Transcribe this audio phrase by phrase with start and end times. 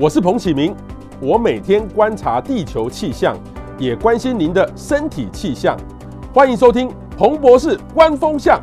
[0.00, 0.72] 我是彭启明，
[1.20, 3.36] 我每天观察地球气象，
[3.80, 5.76] 也关心您的身体气象。
[6.32, 8.62] 欢迎收听彭博士观风向。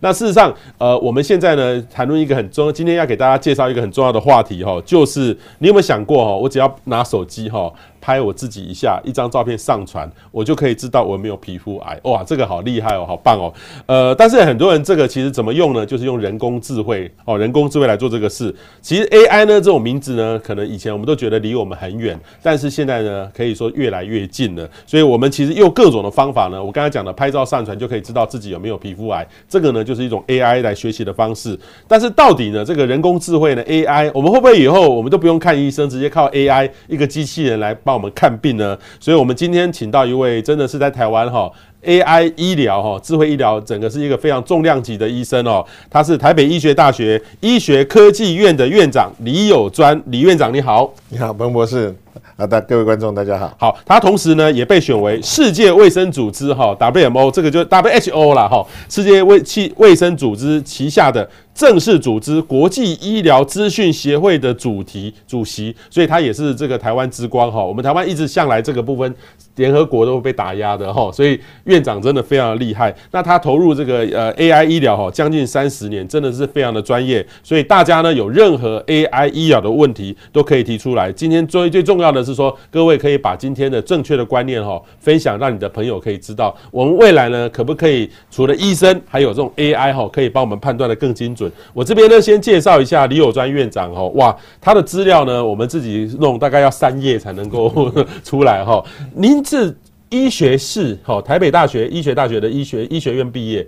[0.00, 7.70] 那事实上，呃，我们现在呢谈论一个很重要，今天要给大家介绍一个很重要的话题哈，就是你有没有想过哈，我只要拿手机哈。
[8.06, 11.98] 拍我自己一下，一张照片上传，我就可以知道我没有皮肤癌。
[12.04, 13.52] 哇，这个好厉害哦，好棒哦。
[13.86, 15.84] 呃，但是很多人这个其实怎么用呢？
[15.84, 18.54] 就是用人工智慧哦，人工智慧来做这个事。
[18.80, 24.70] 其实 AI 呢这种名字呢，可能以前我们都觉得离我们很远，但是现在呢可以说越来越近了。
[24.86, 29.26] 所以我们其实用各种的方法呢，我刚才讲的拍照上传就可以知道自己有没有皮肤癌。
[29.48, 31.58] 这个呢就是一种 AI 来学习的方式。
[31.88, 41.50] 但是到底呢这个人工智慧呢 AI，我们会不会以后我们都不用看医生，直接靠 AI 一个机器人来帮我们看病呢，所以我们今天请到一位真的是在台湾哈
[41.82, 51.94] AI 医疗哈智慧医疗整个是一个非常重量级的医生哦，他是台北医学大学医学科技院的院长李友专李院长你好，你好彭博士。
[52.36, 61.26] 啊，大各位观众大家好，好，他同时呢也被选为世界卫生组织哈 WMO 这个就 WHO 了哈世界卫气卫生组织旗下的。
[61.56, 67.64] 正式组织国际医疗资讯协会的主题主席，所以他也是这个台湾之光哈。
[67.64, 69.14] 我们台湾一直向来这个部分，
[69.54, 72.94] 联合国都被打压的哈， 所以院长真的非常的厉害。
[73.10, 77.26] 那他投入这个呃 AI 医疗哈，将近三十年，真的是非常的专业。
[77.42, 81.10] 所以大家呢有任何 AI 医疗的问题都可以提出来。
[81.10, 91.45] 今天最最重要的是说，各位可以把今天的正确的观念哈分享，让你的朋友可以知道，我们未来呢可不可以除了医生，还有这种 AI 哈，可以帮我们判断的更精准。
[91.72, 97.92] 我这边呢，先介绍一下李友专院长哈，哇，他的资料呢，我们自己弄大概要三页才能够
[98.24, 98.84] 出来哈。
[99.14, 99.76] 您是
[100.08, 103.66] 医学士哈，台北大学医学大学的医学医学院毕业，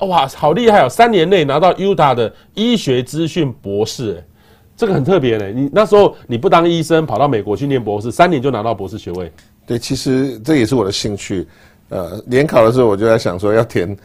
[0.00, 4.22] 哇，好厉害哦，三年内拿到 Uta 的医学资讯博士，
[4.76, 5.48] 这个很特别呢。
[5.50, 9.30] 你那时候你不当医生，跑到美国去念博士，三年就拿到博士学位。
[9.66, 11.46] 对，其实这也是我的兴趣。
[11.88, 13.96] 呃，联考的时候我就在想说要填。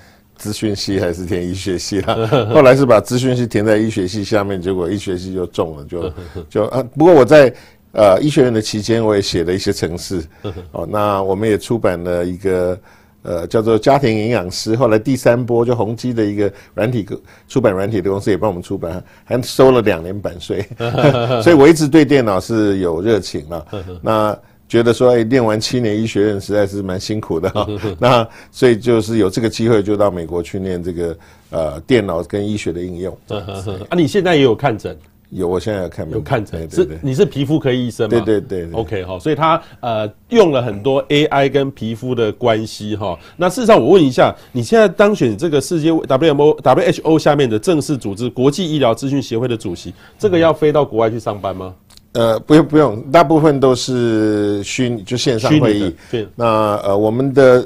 [0.42, 2.16] 资讯系还是填医学系啦，
[2.52, 6.12] 后来是把资讯系填在医学系下面，结果医学系就中了，就
[6.50, 6.84] 就啊。
[6.98, 7.54] 不过我在
[7.92, 10.20] 呃医学院的期间，我也写了一些程式
[10.74, 10.88] 哦。
[10.90, 12.80] 那我们也出版了一个
[13.22, 17.08] 呃叫做家庭营养师，后来第三波就宏基的一个软体
[17.48, 20.68] 出版软体的公司也帮我们出版，还收了两年版税，
[21.44, 23.66] 所以我一直对电脑是有热情了。
[24.02, 24.36] 那。
[24.72, 27.68] 觉得说，哎，念完七年医学院实在是蛮辛苦的哈。
[28.00, 31.18] 那所以就是有这个机会，就到美国去念这个
[31.50, 33.18] 呃电脑跟医学的应用。
[33.28, 34.98] 啊，你现在也有看诊？
[35.30, 36.72] 有，我现在有看有看诊。
[36.72, 38.12] 是，你是皮肤科医生吗？
[38.12, 38.80] 对对对，对。
[38.80, 43.20] OK 哈，所以他呃用了很多 AI 跟皮肤的关系哈。
[43.36, 51.74] 那事实上，我问一下，你现在当选这个世界 WMO WHO 下面的正式组织国际医疗资讯协会的主席，这个要飞到国外去上班吗？
[52.14, 55.96] 呃，不用不用，大部分都是虚拟，就线上会议。
[56.10, 57.62] 对，那呃，我们的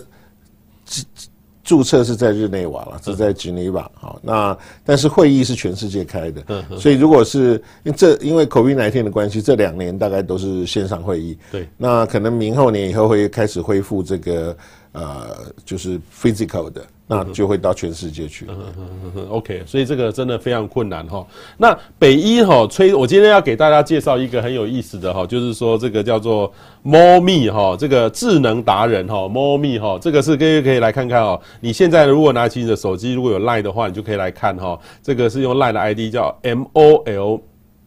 [0.86, 1.04] 注
[1.64, 3.90] 注册是在日内瓦了，是在吉尼瓦。
[3.96, 11.36] 好，那但是会议是全世界开的，嗯、所以如果是因这因为 COVID-19 的关系，这两年大概都是线上会议。
[11.52, 14.56] 对，那可能明后年以后会开始恢复这个
[14.92, 16.86] 呃，就是 physical 的。
[17.08, 18.46] 那就会到全世界去。
[18.50, 21.26] 嗯嗯嗯 OK，所以这个真的非常困难哈。
[21.58, 26.52] 那北医哈吹，我今天要给大家介绍一个很有意思的哈，就是说这个叫做
[26.82, 31.40] 猫咪哈，这个智能达人哈，猫咪哈，这个是各位可以来看看哦。
[31.62, 34.80] 你现在如果拿起你的手机，如果有 Line 的话，你就可以来看哈。
[35.04, 37.40] 这个是用 Line 的 ID 叫 M O L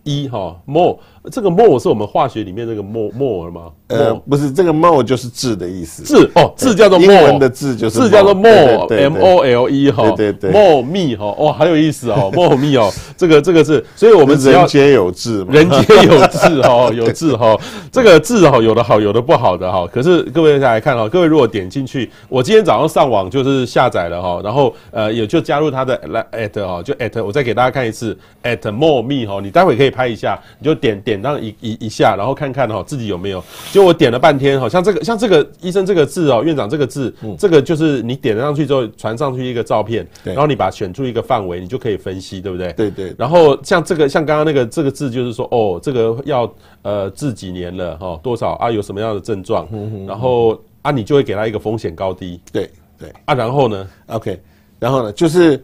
[0.04, 0.98] E 哈，Mo。
[1.30, 3.62] 这个 more 是我们化学里面那个 more more 吗？
[3.88, 6.02] 呃，不是，这个 more 就是字的意思。
[6.02, 17.58] 字哦，字叫做英文的字就是字叫做 more，M O L E 哈，对对对，more me 哈，哦，很有意思哦，more me 哦，这个这个是，所以我们只要人皆有志嘛，人皆有志哈， 有志哈，
[17.90, 19.86] 这个字哈，有的好，有的不好的哈。
[19.92, 31.18] 可是各位来看哈，各位如果点进去，我今天早上上网就是下载了哈，然后呃也就加入他的来 at 哈，就 at 我再给大家看一次 at more me 哈，你待会可以拍一下，你就点点。
[31.28, 33.42] 上一一一下，然后看看哈自己有没有。
[33.72, 42.72] 就我点了半天，好像这个像这个医生这个字哦，院长这个字，嗯、这个就是你点了上去之后传上去一个照片，然后你把它选出一个范围，你就可以分析，对不对？
[42.72, 43.14] 对对。
[43.18, 46.50] 然后像这个像刚刚那个这个字，就是说哦，这个要
[46.82, 48.70] 呃治几年了哈、哦，多少啊？
[48.70, 49.66] 有什么样的症状？
[49.72, 52.40] 嗯、然后啊，你就会给他一个风险高低。
[52.52, 53.12] 对对。
[53.24, 54.40] 啊，然后呢？OK，
[54.78, 55.12] 然后呢？
[55.12, 55.62] 就是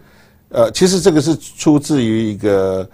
[0.48, 2.88] 呃，其实这个是出自于一个。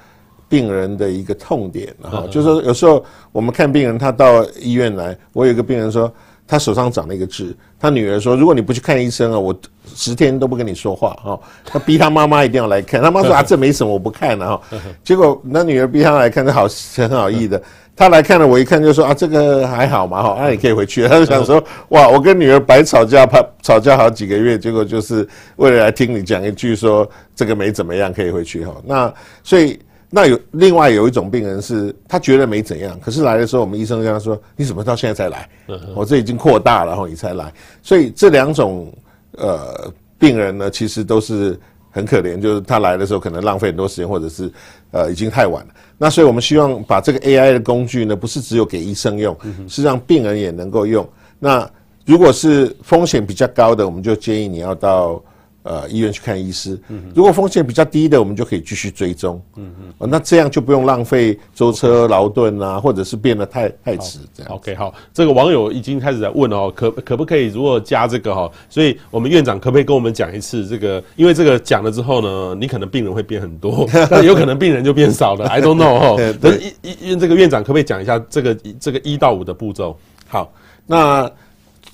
[0.51, 6.13] 病人的一个痛点，哈，就是说有时候我们看病人，他到医院来，我有一个病人说，
[6.45, 9.55] 他手上长了一个痣，他女儿说：“如果你不去看医生啊，我
[9.95, 13.01] 十天都不跟你说话。”哈，他逼他妈妈一定要来看。
[13.01, 14.63] 他妈说：“啊，这没什么，我不看了。”哈，
[15.05, 16.67] 结果那女儿逼他来看，他好
[16.97, 17.63] 很好意的。
[17.95, 25.25] 他来看了，我一看就说：“啊，这个还好嘛，哈，那你可以回去。”他就想说：“哇，我跟女儿白吵架，怕吵架好几个月，结果就是
[25.55, 29.15] 为了来听你讲一句说这个没怎么样，可以回去。”哈，那
[29.45, 29.79] 所以。
[30.13, 35.49] 那有另外有一种病人是，他觉得没怎样，可是来的时候，我们医生跟他说：“你怎么到现在才来？
[35.95, 38.93] 我这已经扩大了，然后你才来。”所以这两种
[39.39, 41.57] 呃病人呢，其实都是
[41.91, 44.51] 很可怜，就是他来的时候可能浪费很多时间，或者是
[44.91, 45.73] 呃已经太晚了。
[45.97, 49.37] 那所以我们希望把这个 AI 的工具呢，不是只有给医生用，
[49.69, 51.09] 是让病人也能够用。
[51.39, 51.71] 那
[52.05, 55.23] 如果是风险比较高的，我们就建议你要到。
[55.63, 56.79] 呃，医院去看医师。
[57.15, 59.41] 如果风险比较低的，我们就可以继续追踪。
[59.57, 64.53] 嗯嗯，那这样就不用浪费舟车劳顿啊，或者是变得太太迟这样。
[64.55, 68.51] OK，好，这个网友已经开始在问哦，可可不可以如果加这个哈？
[68.71, 71.03] 所以我们院长可不可以跟我们讲一次这个？
[71.15, 75.47] 因为这个讲了之后呢，你可能病人会变很多， 但有可能病人就变少了。
[75.47, 76.17] I don't know 哈。
[76.41, 76.73] 那医
[77.03, 79.95] 医这个院长可不可以讲一下这个这个一到五的步骤？
[80.27, 80.51] 好，
[80.87, 81.31] 那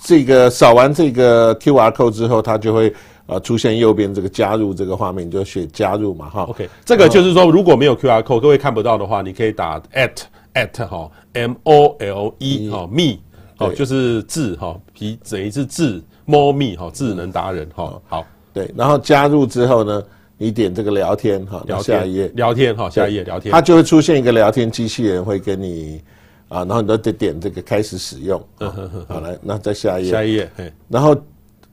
[0.04, 2.94] 这个扫完这个 QR code 之后，它就会。
[3.26, 6.44] 啊，出现右边这个加入这个画面，你就选加入嘛，哈。
[6.44, 10.12] OK，这个就是说，如果没有 QR code，各位看不到的话，你可以打 at
[10.54, 13.18] at 哈，M O L E 哈，me
[13.58, 18.00] 哦，就是智哈，皮等于是智 more me 哈，智能达人哈。
[18.06, 20.00] 好，对，然后加入之后呢，
[20.38, 26.00] 你点这个聊天哈，聊下一页聊天哈，下一页聊天，它就会出现一个聊天机器人会跟你
[26.46, 28.40] 啊，然后你都得点这个开始使用。
[28.60, 30.50] 嗯哼哼好，来，那再下一页，下一页，
[30.88, 31.16] 然后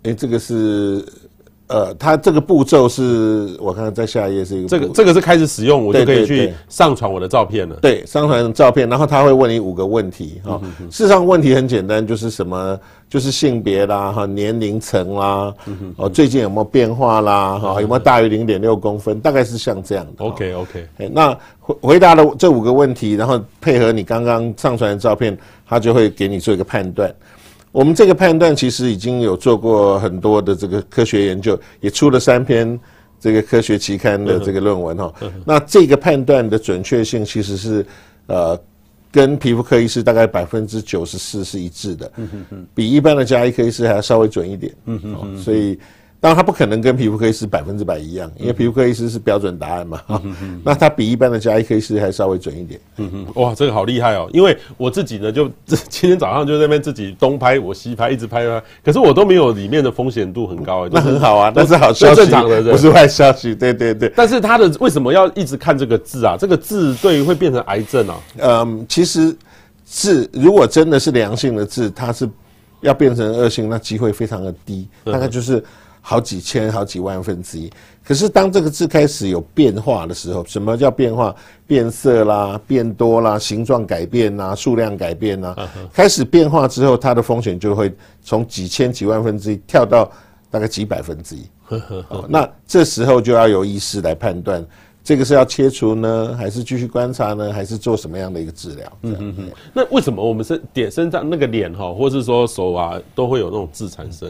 [0.01, 1.05] 诶，这个是。
[1.67, 4.67] 呃，它这个步骤是我看看，在下一页是一个。
[4.67, 7.77] 这个这个是开始使用，我就可以去上传我的照片了。
[7.81, 10.59] 对，上传照片，然后他会问你五个问题哈。
[10.91, 12.77] 事实上问题很简单，就是什么，
[13.09, 15.53] 就是性别啦，哈，年龄层啦，
[15.95, 20.25] 哦，最近有没有变化啦，哈，有没有大于零点六公分，大概是像这样的。
[20.25, 25.35] OK OK，那回回答了这五个问题，然后配合你刚刚上传的照片，
[25.65, 27.11] 他就会给你做一个判断。
[27.73, 32.79] 我们这个判断其实已经有做过很多的这个科学研究，也出了三篇
[33.19, 35.13] 这个科学期刊的这个论文哈。
[35.43, 37.85] 那这个判断的准确性其实是
[38.27, 38.57] 呃，
[39.11, 42.09] 跟皮肤科医师大概百分之九十四是一致的，
[42.73, 44.73] 比一般的家医科医师还要稍微准一点。
[45.37, 45.77] 所以。
[46.23, 50.01] 当然，他不可能跟皮肤科医师百分之百一样，因为皮肤科医师是标准答案嘛。
[50.63, 52.79] 那他比一般的家医科医师还稍微准一点。
[52.95, 54.29] 嗯哼，哇，这个好厉害哦！
[54.31, 60.87] 因为我自己呢，就今天早上就在那边自己东拍我西拍，一直拍拍，可是我都没有里面的风险度很高。
[60.89, 63.53] 那很好啊，那是好消息，正常的，不是坏消息。
[63.53, 64.09] 对对对。
[64.15, 66.37] 但是他的为什么要一直看这个字啊？
[66.39, 68.15] 这个字对于会变成癌症啊？
[68.37, 69.35] 嗯，其实
[69.83, 72.29] 字如果真的是良性的字，它是
[72.79, 75.61] 要变成恶性，那机会非常的低，大概就是。
[76.05, 77.71] 好几千、好几万分之一。
[78.03, 81.33] 可是当这个字开始有变化的时候，什么叫变化？
[81.65, 85.55] 变色啦，变多啦，形状改变啦，数量改变啦，
[85.93, 87.91] 开始变化之后，它的风险就会
[88.21, 90.11] 从几千几万分之一跳到
[90.51, 91.47] 大概几百分之一。
[92.27, 94.63] 那这时候就要由医师来判断，
[95.01, 98.91] 这个是要切除呢，还是继续观察呢，还是做什么样的一个治疗？
[99.03, 99.51] 嗯嗯嗯。
[99.73, 104.29] 那为什么我们身点身上那个脸哈，或是说手啊，都会有那种痣产生？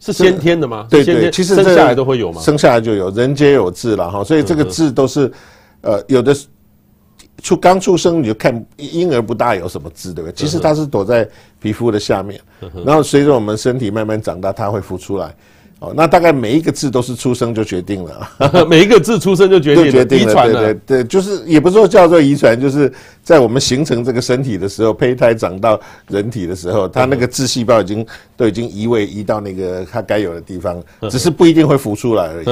[0.00, 0.86] 是先天的吗？
[0.88, 2.40] 对对，其实生下来都会有吗？
[2.40, 5.30] 生下来就有，人皆有痣了哈，所以这个痣都是，
[5.80, 6.34] 呃，有的
[7.42, 10.34] 出刚出生你就看婴儿不大有什么痣，对不对？
[10.34, 11.28] 其实它是躲在
[11.60, 12.40] 皮肤的下面，
[12.84, 15.34] 然后随着我们身体慢慢长大，它会浮出来。
[15.80, 18.28] 哦，那大概每一个字都是出生就决定了，
[18.68, 22.92] 每一个字出生就决定了，遗传了，对对对，就是也不是说叫做遗传，就是
[23.22, 28.04] 在我们形成这个身体的时候，胚胎长到人体的时候，它那个字细胞已经
[28.36, 32.46] 都已经移位移到那个它该有的地方， 只是不一定会浮出来而已。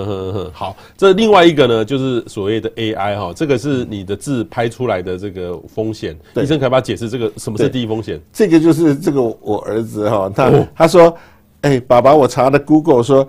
[0.50, 8.18] 好，这另外一个呢，就是所谓的 AI 哈，这个是你的字拍出来的这个风险，医生可以把它解释这个什么是第一风险？
[8.32, 11.14] 这个就是这个我儿子哈，他他说。
[11.62, 13.26] 哎，爸爸，我查了 Google 说，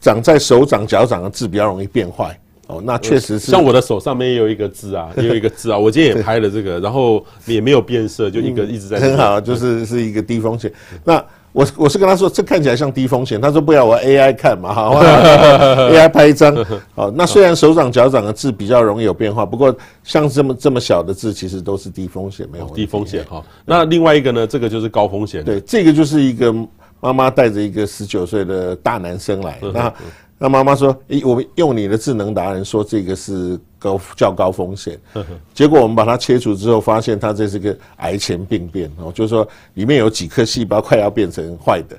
[0.00, 2.38] 长在手掌、脚掌的痣比较容易变坏。
[2.68, 3.50] 哦，那确实是。
[3.50, 5.76] 像我的手上面也有一个痣啊， 也有一个痣啊。
[5.76, 9.00] 我今天也拍了这个，然后也没有变色，就一个一直在。
[9.00, 10.72] 很好，就是是一个低风险。
[11.04, 13.40] 那我我是跟他说，这看起来像低风险。
[13.40, 15.02] 他说不要，我 AI 看嘛，好，
[15.90, 16.54] AI 拍一张。
[16.94, 23.44] 哦，那虽然手掌、脚掌的痣比较容易有变化，不过像这么这么小的痣，其实都是低风险，没有低风险哈。
[23.66, 25.44] 那另外一个呢，这个就是高风险。
[25.44, 26.54] 对，这个就是一个。
[27.02, 29.94] 妈妈带着一个十九岁的大男生来，那
[30.38, 34.96] 那妈妈说：“诶，我们用你的智能达人说这个是高较高风险。
[35.52, 41.98] 结果我们把它切除之后，发现它这是个癌前病变哦，就是说里面有几颗细胞快要变成坏的。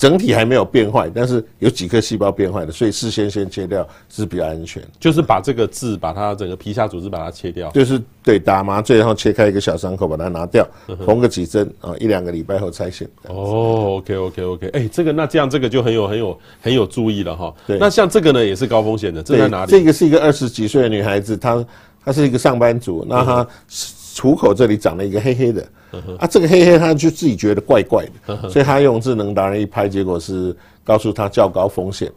[0.00, 4.82] 整体还没有变坏，但是有几颗细胞变坏的，所以事先先切掉是比较安全。
[4.98, 7.70] 就是把这个痣，把它整个皮下组织把它切掉。
[7.72, 10.66] 就是对打麻醉，然后切开一个小伤口，把它拿掉，
[11.04, 13.06] 缝个几针啊，一两个礼拜后拆线。
[13.28, 17.54] 哦，OK OK OK，哎、欸，这个那这样这个就很有很有很有注意了哈。
[17.66, 19.70] 对，那像这个呢也是高风险的，这在哪里？
[19.70, 21.62] 这个是一个二十几岁的女孩子，她
[22.02, 23.46] 她是一个上班族，那她
[24.20, 25.66] 虎口这里长了一个黑黑的。
[26.20, 32.08] 啊，这个黑黑他就自己觉得怪怪的，所以他用智能达人一拍，结果是告诉他较高风险。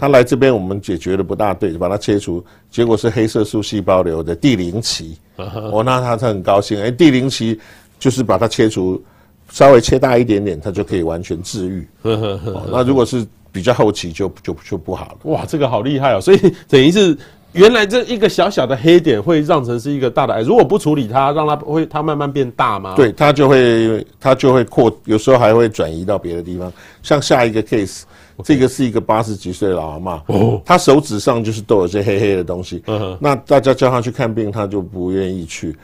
[0.00, 5.16] 他来这边我们解决的不大对，就把它切除，结果是黑色素细胞瘤的第零期。
[5.36, 7.60] 哦，那他他很高兴，哎，第零期
[8.00, 9.00] 就是把它切除，
[9.48, 11.86] 稍微切大一点点，它就可以完全治愈。
[12.02, 15.18] 那如果是比较后期就，就就就不好了。
[15.30, 16.20] 哇，这个好厉害哦！
[16.20, 17.16] 所以等于是。
[17.54, 22.94] 原来这一个小小的黑点会让成是一个大的癌，如果不处理它，让它会它慢慢变大吗？
[22.96, 26.72] 对，它就会它就会扩，有时候还会转移到别的地方。
[27.02, 28.02] 像下一个 case，
[28.42, 32.82] 这个是一个八十几岁的老阿妈，哦，她手指上就是都有些黑黑的东西。
[33.20, 35.76] 那大家叫她去看病，她就不愿意去。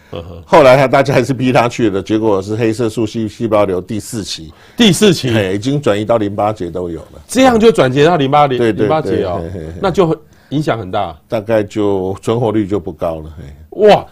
[0.45, 7.23] 后来她大家还是逼她去的，结果是黑色素细细胞瘤第四期，第四期，已经转移到淋巴结都有了。
[7.29, 9.41] 这样就转接到淋巴结，淋巴结哦，
[9.81, 10.19] 那就。
[10.51, 13.33] 影响很大，大概就存活率就不高了。
[13.39, 13.45] 嘿
[13.87, 14.07] 哇，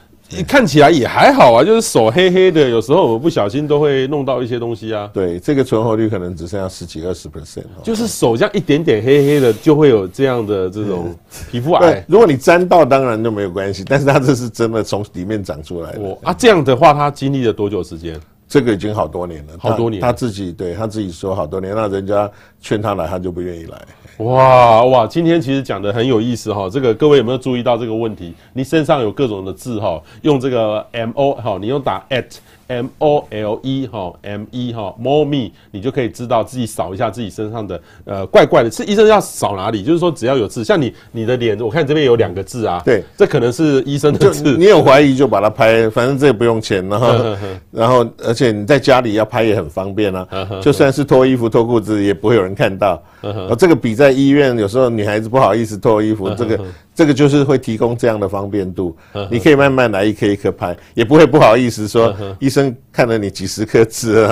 [0.47, 5.11] 看起来也还好啊，就是手黑黑的，有时候我不小心都会弄到一些东西啊。
[5.13, 7.65] 对，这个存活率可能只剩下十几二十 percent。
[7.83, 11.15] 就是手这样一点点黑黑的，就会有这样的这种
[11.51, 12.05] 皮肤癌。
[12.07, 13.85] 如果你沾到，当然就没有关系。
[13.87, 16.19] 但是它这是真的从里面长出来的。
[16.23, 18.21] 啊，这样的话，它经历了多久时间？
[18.49, 20.01] 这个已经好多年了，好多年。
[20.01, 23.79] 他自己对他自己说好多年，那人家劝他来，他就不愿意来。
[24.25, 28.35] 哇哇，今天其实讲的很有意思哈，这个各位有没有注意到这个问题？
[28.55, 32.27] 你身上有各种的字哈，用这个 M O 哈，你用打 at
[32.69, 38.71] M O L E 哈 M E 哈 Mole-Me，你就可以知道自己扫一下自己身上的呃怪怪的。
[38.71, 39.83] 是医生要扫哪里？
[39.83, 44.57] 就是说只要有痣，像你你的脸，我看这边有两个痣啊，对，这可能是医生的痣。
[44.57, 47.37] 你有怀疑就把它拍，反正这也不用钱，然后
[47.71, 50.27] 然后而且你在家里要拍也很方便啊，
[50.63, 53.03] 就算是脱衣服脱裤子也不会有人看到。
[53.21, 56.61] 呃，这个比在医院有时候女孩子不好意思脱衣服，这个
[56.95, 58.97] 这个就是会提供这样的方便度。
[59.31, 62.58] 你可以慢慢来，一颗一颗拍，也不会不好意思说医生
[62.93, 64.27] 看了你几十颗痣。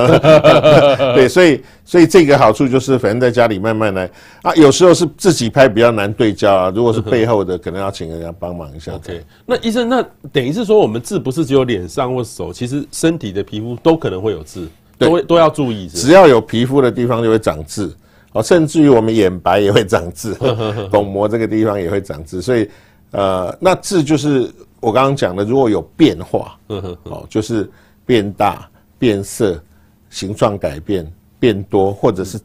[1.14, 4.10] 对，所以所以这个好处就是，反正在家里慢慢来
[4.42, 4.54] 啊。
[4.54, 8.92] 有时候是自己拍比较难对焦啊，如果是背后的，可能要请人家帮忙一下。
[8.92, 14.66] OK，那医生，那等于是说，我们痣不是只有脸上或手，其实身体的皮肤都可能会有痣，
[14.98, 15.88] 都都要注意。
[15.88, 17.90] 只要有皮肤的地方就会长痣。
[18.32, 20.36] 哦，甚至于我们眼白也会长痣，
[20.92, 22.68] 巩膜这个地方也会长痣，所以，
[23.12, 24.46] 呃，那痣就是
[24.78, 27.66] 我刚刚讲的，如果有变化，哦，就是
[28.06, 29.62] 变大、变色、
[30.08, 31.06] 形状改变、
[31.38, 32.40] 变多，或者是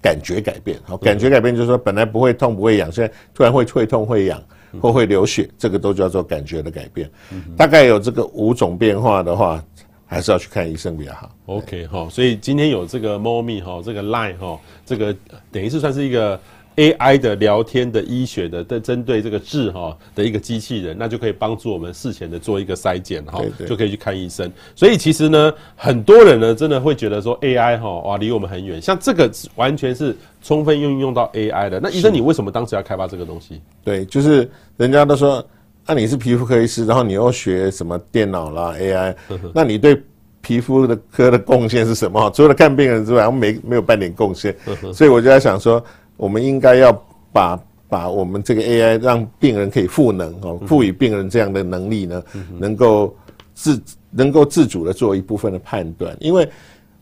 [0.00, 0.80] 感觉改变。
[0.82, 4.42] 好，感觉改变就是说本来不会痛不会痒，现在突然会会痛会痒
[4.80, 7.08] 或会流血，这个都叫做感觉的改变。
[7.56, 9.62] 大概有这个五种变化的话。
[10.04, 11.34] 还是要去看医生比较好。
[11.46, 15.16] OK 哈，所以今天有这个 Mole-Me 哈，这个 Line 哈，这个
[15.50, 16.38] 等于是算是一个
[16.76, 24.50] AI 的聊天的医学的，在针对这个痣哈的一个机器人，那就可以帮助我们事前的做一个筛检哈，就可以去看医生。
[24.74, 31.80] 所以其实呢，很多人呢真的会觉得说 AI 哈哇离我们很远，像这个完全是充分运用到 AI 的。
[31.80, 33.60] 那医生，你为什么当时要开发这个东西？
[33.84, 35.44] 对，就是人家都说。
[35.84, 39.16] 那、啊、你是皮肤科医师，然后你又学什么电脑啦 AI，
[39.52, 40.00] 那你对
[40.40, 42.30] 皮肤的科的贡献是什么？
[42.30, 44.54] 除了看病人之外，我没没有半点贡献，
[44.94, 45.84] 所以我就在想说，
[46.22, 46.92] 我们应该要
[47.32, 52.22] 把把我们这个 AI 让病人可以赋能哦，赋予病人这样的能力呢，
[52.58, 53.12] 能够
[53.54, 56.48] 自能够自主的做一部分的判断，因为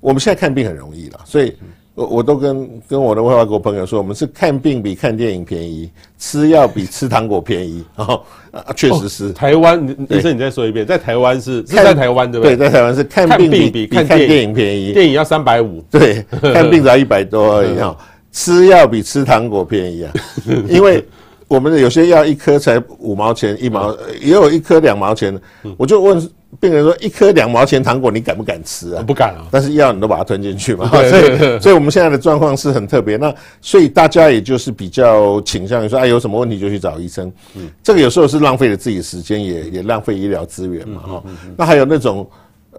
[0.01, 1.55] 我们现在看病很容易了，所以。
[1.93, 7.85] 我我都跟跟我的外国朋友说，我们是看病比看电影便宜，吃药比吃糖果便宜。
[7.97, 8.17] 啊，
[8.77, 9.27] 确实是。
[9.27, 12.57] 哦、台湾医生，你再说一遍，在台湾是是在台湾对不对？
[12.57, 16.25] 对，在台湾是看病比比看电影便宜，电影要三百五，对，
[16.55, 17.95] 看病只要一百多而已哈。
[18.33, 20.13] 吃药比吃糖果便宜啊，
[20.69, 21.05] 因为
[21.49, 25.39] 我们的有些药一颗才五毛钱一毛，也有一颗两毛钱。
[25.77, 26.31] 我就问。
[26.59, 29.47] 病人说：“一颗两毛钱糖果，你敢不敢吃啊？”不敢啊！
[29.53, 33.17] 但是药你都把它吞进去嘛， 所以所以我们现在的状况是很特别。
[33.17, 33.33] 那
[33.63, 41.23] 所以大家也就是比较倾向于说：“哎，有什么问题就去找医生。”嗯，这个有时候是浪费了自己的时间，也也浪费医疗资源嘛，哈。
[41.57, 42.29] 那还有那种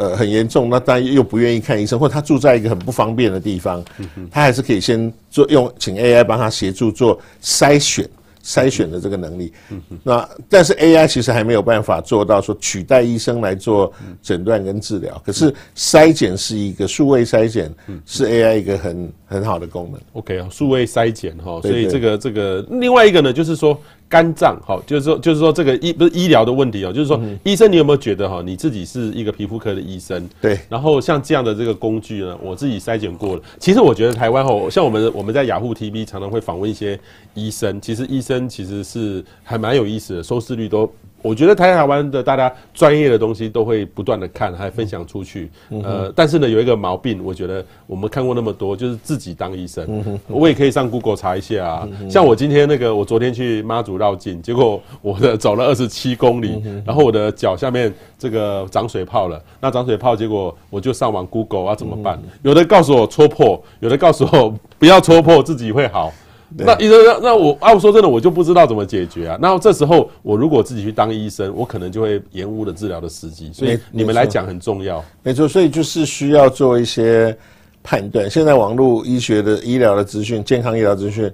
[0.02, 3.84] 呃很严重，那但又不愿意看医生，或者他住在一个很不方便的地方，
[4.32, 8.10] 他还是可以先做用请 AI 帮他协助做筛选。
[8.44, 9.54] 筛选的这个能力。
[10.02, 13.94] 那但是 AI 其实还没有办法做到说取代医生来做
[14.24, 15.22] 诊断跟治疗。
[15.24, 17.72] 可是筛检是一个数位筛检，
[18.04, 20.02] 是 AI 一个很很好的功能。
[20.14, 23.80] OK 啊，数位筛检哈，所以这个这个另外一个呢，就是说。
[24.12, 30.30] 肝脏好，就是说，就是说这个医不是医疗的问题哦，就是说，医生，你有没有觉得哈，你自己是一个皮肤科的医生？
[30.42, 30.60] 对。
[30.68, 33.42] 然后像这样的这个工具呢，我自己筛选过了。
[33.58, 37.00] 其实我觉得台湾哈，像我们我们在雅虎 TV 常常会访问一些
[37.34, 40.92] 医生，其实医生其实是还蛮有意思的，收视率都。
[41.22, 45.50] 我觉得台台湾的大家专业的东西都会不断的看，还分享出去。
[45.84, 50.20] 呃，但是呢，有一个毛病，我觉得我们看过那么多，就是自己当医生。
[50.28, 51.88] 我也可以上 Google 查一下啊。
[52.10, 59.42] 像我今天那个，我昨天去妈祖绕境，结果我的走了二十七公里，然后我的脚下面这个长水泡了。
[59.60, 62.20] 那长水泡，结果我就上网 Google 啊，怎么办？
[62.42, 66.12] 有的告诉我戳破，有的告诉我不要戳破，自己会好。
[66.58, 69.38] 那医生，那那我啊，我说真的，我就不知道怎么解决啊。
[69.42, 73.52] 那这时候，我如果自己去当医生，我可能就会延误了治疗的时机。
[73.54, 75.04] 所以你们来讲很重要。
[75.24, 77.38] 没错，所以就是需要做一些
[77.82, 78.30] 判断。
[78.30, 81.32] 现在网络医学的医疗的资讯、健康医疗资讯，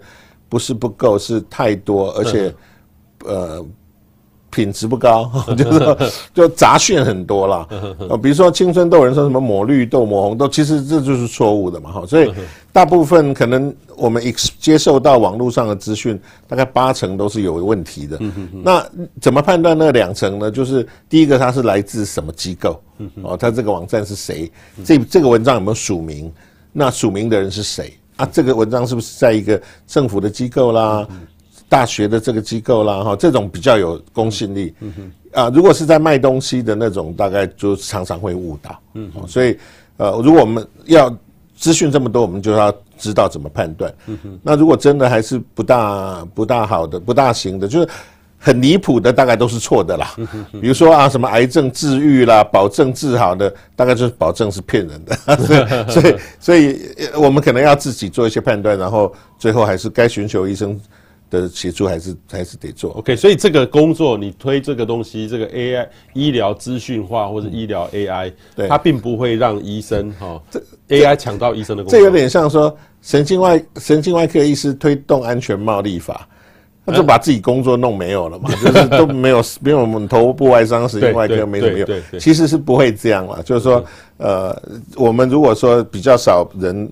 [0.47, 2.53] 不是不够，是太多，而且
[3.25, 3.65] 呃。
[4.57, 5.97] 品质不高， 就是说
[6.33, 7.67] 就杂讯很多啦。
[8.23, 11.91] 比如说青春痘人说什么抹绿豆、抹红豆，其实这就是错误的嘛。
[11.91, 12.33] 哈，所以
[12.73, 14.23] 大部分可能我们
[14.59, 18.19] 接受到网络上的资讯，大概八成都是有问题的。
[18.63, 18.83] 那
[19.21, 20.49] 怎么判断那两成呢？
[20.49, 22.81] 就是第一个，它是来自什么机构？
[23.21, 24.51] 哦，它这个网站是谁？
[24.83, 26.33] 这这个文章有没有署名？
[26.73, 27.93] 那署名的人是谁？
[28.15, 31.07] 啊，这个文章是不是在一个政府的机构啦？
[31.69, 34.73] 大学的这个机构啦，哈，这种比较有公信力。
[34.79, 38.79] 嗯哼，啊，如果是在卖东西的那种，大概就常常会误导。
[38.93, 39.57] 嗯，所以，
[39.97, 41.13] 呃，如果我们要
[41.55, 43.93] 资讯这么多，我们就要知道怎么判断。
[44.05, 47.89] 嗯哼，那如果真的还是不大不大好的、不大行的，就是
[48.39, 50.15] 很离谱的，大概都是错的啦。
[50.61, 55.15] 比如说啊，什么癌症治愈啦，保证治好的，大概就是保证是骗人的。
[55.89, 56.79] 所以，所以
[57.15, 60.79] 我们可能要自己做一些判断，然后最后还是该寻求医生
[61.29, 71.99] 的协助还是还是得做，OK，所以这个工作你推这个东西，这个 AI 医疗资讯化或者医疗 AI，对，它并不会让医生哈，这 AI 抢到医生的工作。
[71.99, 76.27] 这有点像说神经外神经外科医师推动安全帽立法，
[76.85, 81.87] 那就把自己工作弄没有了嘛，就是都没有 没有我们头部外伤神经外科没什么用，
[82.19, 83.83] 其实是不会这样了，就是说
[84.17, 84.55] 呃，
[84.95, 86.89] 我们如果说比较少人。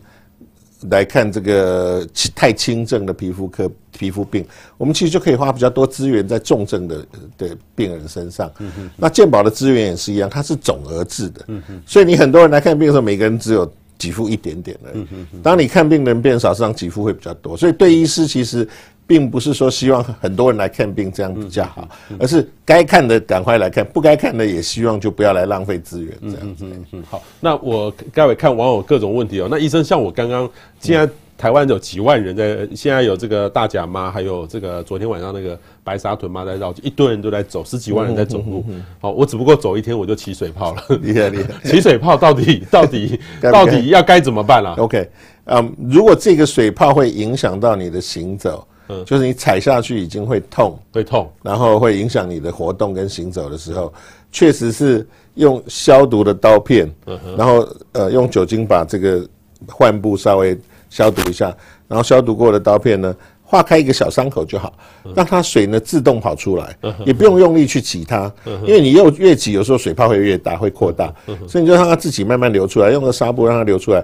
[0.89, 4.45] 来看这个太轻症的皮肤科皮肤病，
[4.77, 7.05] 我们其实就可以花比较多资源在重症的
[7.37, 8.51] 的病人身上。
[8.97, 11.45] 那健保的资源也是一样，它是总额制的。
[11.85, 14.91] 所以你很多人来看病的时候，每个人只有给付一点点的。
[14.93, 15.07] 嗯。
[15.43, 17.55] 当你看病人变少，实际上给付会比较多。
[17.55, 18.67] 所以对医师其实。
[19.07, 21.87] 并不是说希望很多人来看病这样比较好，
[22.19, 26.65] 而是该看的赶快来看，不该看的也希望就不要来浪费资源这样子。
[26.91, 29.47] 嗯，好，那我待会看网友各种问题哦。
[29.49, 38.65] 那医生像我刚刚，现在台湾有几万人在，现在有这个大甲妈，还有这个昨天晚上那个白沙屯妈在绕，一堆人都在走，十几万人在走路。
[38.99, 41.69] 好，我只不过走一天我就起水泡了，厉害厉害！
[41.69, 45.07] 起水泡到底到底到底要该怎么办啊？OK，
[45.43, 48.67] 嗯，如果这个水泡会影响到你的行走。
[48.87, 53.93] 嗯，就是你踩下去已经会痛，会痛，然后会影响你的活动跟行走的时候，
[54.31, 59.27] 确实是用消毒的刀片，嗯，然后呃用酒精把这个
[59.67, 60.57] 患部稍微
[60.89, 61.55] 消毒一下，
[61.87, 64.73] 然后消毒过的刀片呢，划开一个小伤口就好，
[65.15, 68.31] 让它水呢自动跑出来，也不用用力去挤它，
[68.65, 71.13] 因为你又越挤，有时候水泡会越大，会扩大，
[71.47, 74.03] 所以你就让它自己慢慢流出来，用个纱布让它流出来。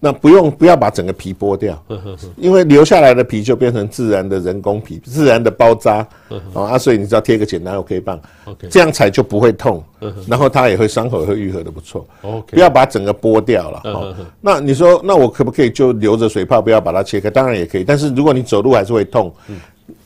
[0.00, 1.80] 那不用，不要把整个皮剥掉，
[2.36, 6.06] 因为留下来的皮就变成自然的人工皮，自然的包扎，
[6.54, 8.18] 啊，所以你只要贴个简单 OK 棒，
[8.70, 9.84] 这样踩就不会痛，
[10.26, 12.06] 然后它也会伤口也会愈合的不错。
[12.46, 14.16] 不要把整个剥掉了。
[14.40, 17.28] 那你说，那我可不可以就留着水泡，不要把它切开？
[17.28, 19.32] 当然也可以，但是如果你走路还是会痛。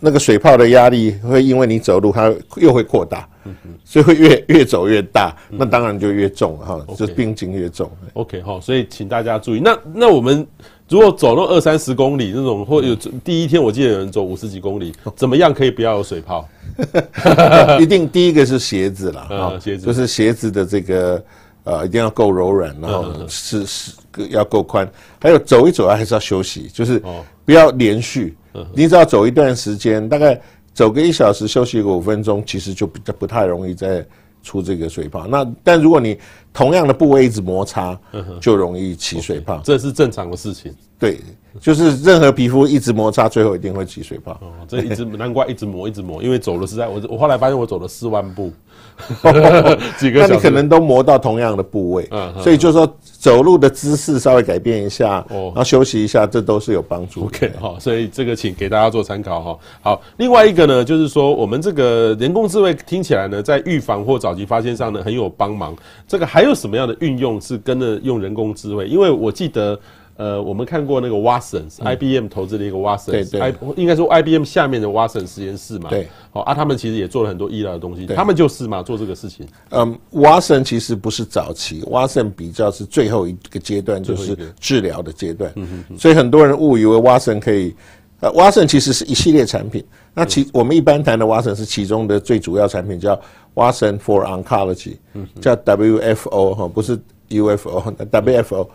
[0.00, 3.28] 那个水泡的压力会因为你走路，它又会扩大，
[3.84, 7.90] 所以会越越走越大，那当然就越重哈，就病情越重。
[8.14, 9.60] OK 哈，所以请大家注意。
[9.60, 10.46] 那那我们
[10.88, 16.48] 如果走那二三十公里那种，或有第一天我记得有人走五十几公里，怎么样可以不要有水泡？
[17.80, 19.86] 一定第一个是鞋子了啊，鞋子。
[19.86, 21.24] 就是鞋子的这个
[21.64, 23.92] 呃一定要够柔软，然后是是
[24.30, 24.88] 要够宽，
[25.20, 27.00] 还有走一走啊还是要休息，就是
[27.44, 28.36] 不要连续。
[28.72, 30.40] 你只要走一段时间，大概
[30.74, 34.04] 走个一小时，休息个五分钟，其实就不不太容易再
[34.42, 35.26] 出这个水泡。
[35.26, 36.18] 那但如果你
[36.52, 37.98] 同样的部位一直摩擦，
[38.40, 39.62] 就容易起水泡。
[39.64, 40.74] 这是正常的事情。
[40.98, 41.20] 对，
[41.60, 44.32] 就是任何皮肤一直摩擦，最后一定会起水泡。
[44.32, 48.52] 哦，这一直难怪一直磨一直磨，因为走了实在我我后来发现我走了四万步，
[49.98, 57.26] 几个小时，那你可能都磨到同样的部位，嗯，所以就是说走路的姿势稍微改变一下，哦，然后休息一下，这都是有帮助。
[57.26, 59.58] OK，好，所以这个请给大家做参考哈。
[59.80, 65.74] 好，另外一个呢，就是说我们这个人工智慧听起来呢，在预防或早期发现上呢很有帮忙。
[66.08, 68.88] 这个还有什么样的运用是跟着用人工智慧？
[68.88, 69.78] 因为我记得。
[70.16, 79.44] 呃，我们看过那个 Watson，IBM 投资的一个 Watson，对对，应该说 IBM 下面的 Watson 实验室嘛，对，好啊，他们其实也做了很多医疗的东西，他们就是嘛做这个事情。
[79.70, 85.52] 嗯，Watson 其实不是早期，Watson 比较是最后一个阶段，就是治疗的阶段，
[85.98, 87.74] 所以很多人误以为 Watson 可以，
[88.20, 93.20] 呃，Watson 其实是一系列产品，那其我们一般谈的 Watson 是其中的最主要产品，叫
[93.56, 94.96] Watson for Oncology，
[95.40, 96.96] 叫 WFO 哈，不是
[97.30, 98.68] UFO，WFO。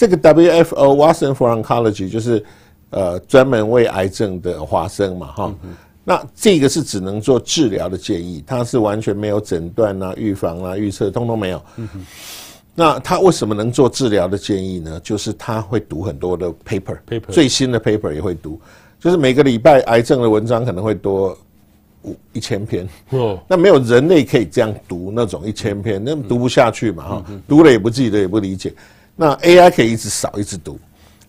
[0.00, 2.42] 这个 WFO Watson for Oncology 就是
[2.88, 5.54] 呃专门为癌症的华生嘛哈，
[6.04, 11.62] 那这个是只能做治疗的建议，它是完全没有诊断啊、预防啊、预测，通通没有。
[12.74, 14.98] 那它为什么能做治疗的建议呢？
[15.00, 18.58] 就是它会读很多的 paper，paper 最新的 paper 也会读，
[18.98, 21.36] 就是每个礼拜癌症的文章可能会多
[22.04, 22.88] 五一千篇。
[23.10, 28.72] 哦， 那没有人类可以这样读那种一千篇，那读不下去嘛哈，读了也不记得，也不理解。
[29.22, 30.78] 那 AI 可以一直扫，一直读，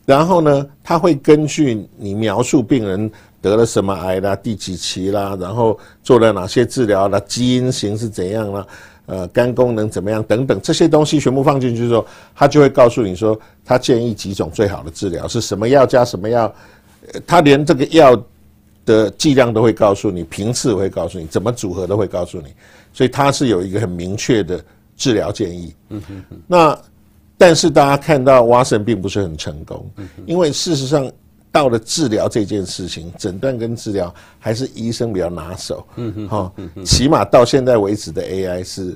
[0.06, 8.68] 然后呢，它会根据你描述病人得了什么癌啦、第几期啦，然后做了哪些治疗啦、基因型是怎样啦、
[9.08, 16.56] 呃，肝功能怎么样等等这些东西全部放进去之后，它就会告诉你说，它建议几种最好的治疗是什么药加什么药，
[17.28, 18.18] 它连这个药
[18.86, 22.54] 的剂量都会告诉你，频次会告诉你，怎么组合都会告诉你，
[22.94, 24.64] 所以它是有一个很明确的
[24.96, 25.76] 治疗建议。
[25.90, 26.80] 嗯哼哼，那。
[27.42, 29.90] 但是大家看到蛙神并不是很成功，
[30.28, 31.12] 因为事实上
[31.52, 35.84] 到了治疗这件事情，诊断跟治疗还是医生比较拿手。
[35.96, 36.54] 嗯嗯，哈，
[36.86, 38.96] 起码到现在为止的 AI 是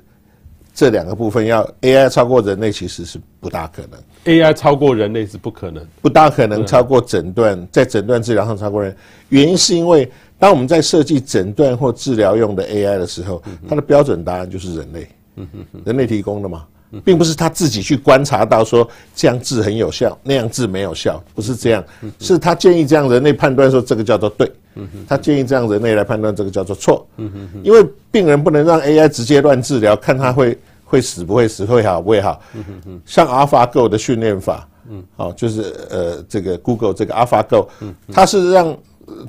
[0.75, 3.99] 这两个部分要 AI 超过人类其实是不大可能。
[4.25, 8.95] AI 超过人类是不可能，不大可能超过诊断，在诊断治疗上超过人。
[9.29, 15.07] 原因是因为当我们在设计诊断或治疗用的 AI 的时候，它的标准答案就是人类，
[15.83, 16.63] 人类提供的嘛。
[17.03, 21.83] 并不是他自己去观察到说这样治很有效，那样治没有效，不是这样，
[22.19, 24.49] 是他建议这样人类判断说这个叫做对，
[25.07, 27.05] 他建议这样人类来判断这个叫做错，
[27.63, 32.41] 因为病人不能让 AI 直接乱治疗，看他会会死不会死，会好不会好，
[33.05, 34.67] 像 AlphaGo 的训练法，
[35.17, 37.67] 好，就是呃这个 Google 这个 AlphaGo，
[38.13, 38.77] 它是让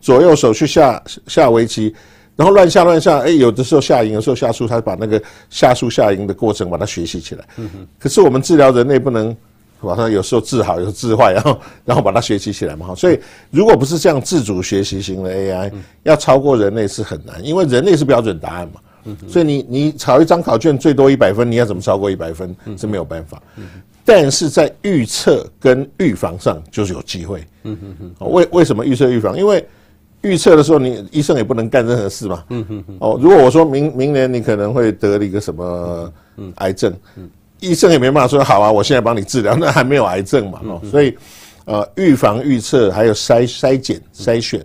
[0.00, 1.94] 左右手去下下围棋。
[2.36, 7.44] 然后乱下乱下，哎，有的时候下赢，有时候下输，他把那个下输下赢的过程把它学习起来。
[7.98, 9.34] 可是我们治疗人类不能
[9.80, 12.94] 把它有时候治好，有时候治坏，然后然后把它学习起来嘛。
[12.94, 13.18] 所以
[13.50, 15.72] 如果不是这样自主学习型的 AI，
[16.02, 18.80] 要超过人类是很难，因为人类是标准答案嘛。
[19.28, 23.40] 所以你你考一张考卷最多一百分，你要怎么超过一百分是没有办法。
[24.04, 27.44] 但是在预测跟预防上就是有机会。
[27.62, 28.30] 嗯哼哼。
[28.30, 29.38] 为为什么预测预防？
[29.38, 29.64] 因为
[30.26, 32.44] 预测的时候，你医生也不能干任何事嘛。
[32.50, 32.96] 嗯嗯嗯。
[32.98, 36.12] 哦，如果我说明明年你可能会得了一个什么
[36.56, 40.60] 癌症，嗯，医生也没办法说好啊，我现在帮你治疗， 那还没有癌症嘛。
[40.64, 41.16] 哦，所以
[41.66, 44.64] 呃，预防、预测还有筛筛检、筛选，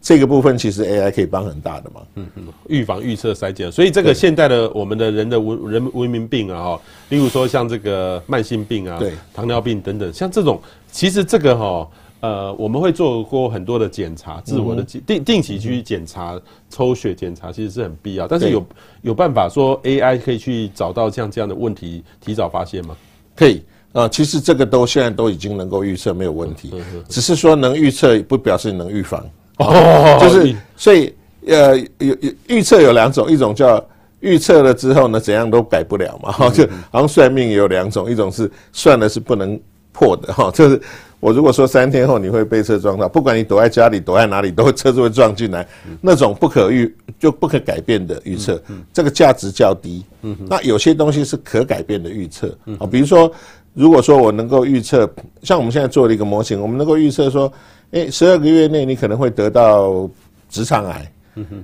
[0.00, 2.00] 这个部分其实 AI 可以帮很大的嘛。
[2.14, 2.44] 嗯嗯。
[2.68, 11.88] 预防、预测、筛检，所以这个现在的我们的人的文人文明病啊，哈，例如说像这个慢性病啊，对，糖尿病等等，像这种，其实这个哈。
[12.22, 18.28] 呃，我们会做过很多的检查，自我的定定期去检查，抽血检查其实是很必要。
[18.28, 18.64] 但是有
[19.00, 22.96] 有办法说 AI 可以去找到像这样的问题，提早发现吗？
[23.34, 23.60] 可以
[23.92, 26.72] 啊，其实这个都现在都已经能够预测，没有问题。
[27.08, 29.20] 只是说能预测不表示能预防。
[29.58, 31.12] 哦， 就是所以
[31.48, 33.84] 呃，有有预测有两种，一种叫
[34.20, 36.30] 预测了之后呢，怎样都改不了嘛。
[36.30, 40.80] 哈， 就好像算命也有两种，一种是算了是不能破的哈，就是。
[41.22, 45.64] 我如果说三天后你会被车撞到，不管你躲在家里躲在哪里，都会车子会撞进来，
[46.00, 48.60] 那种不可预就不可改变的预测，
[48.92, 50.04] 这个价值较低。
[50.48, 53.30] 那有些东西是可改变的预测啊，比如说，
[53.72, 55.08] 如果说我能够预测，
[55.44, 57.52] 像我们现在做了一个模型，我们能够预测说，
[57.92, 60.10] 诶，十二个月内你可能会得到
[60.48, 61.12] 直肠癌，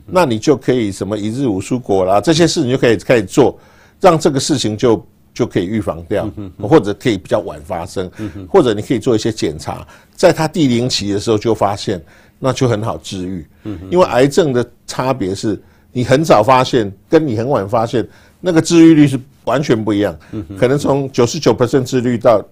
[0.07, 3.59] 那你就可以什么一日五蔬果啦，这些事你就可以开始做，
[4.01, 5.05] 让这个事情就。
[5.39, 6.29] 就可以预防掉，
[6.61, 8.11] 或者可以比较晚发生，
[8.51, 12.03] 或者你可以做一些检查，在他第零期的时候就发现，
[12.41, 13.47] 那就很好治愈。
[13.89, 15.57] 因为癌症的差别是，
[15.93, 18.05] 你很早发现跟你很晚发现，
[18.41, 20.19] 那个治愈率是完全不一样。
[20.59, 22.45] 可能从九十九 percent 治愈到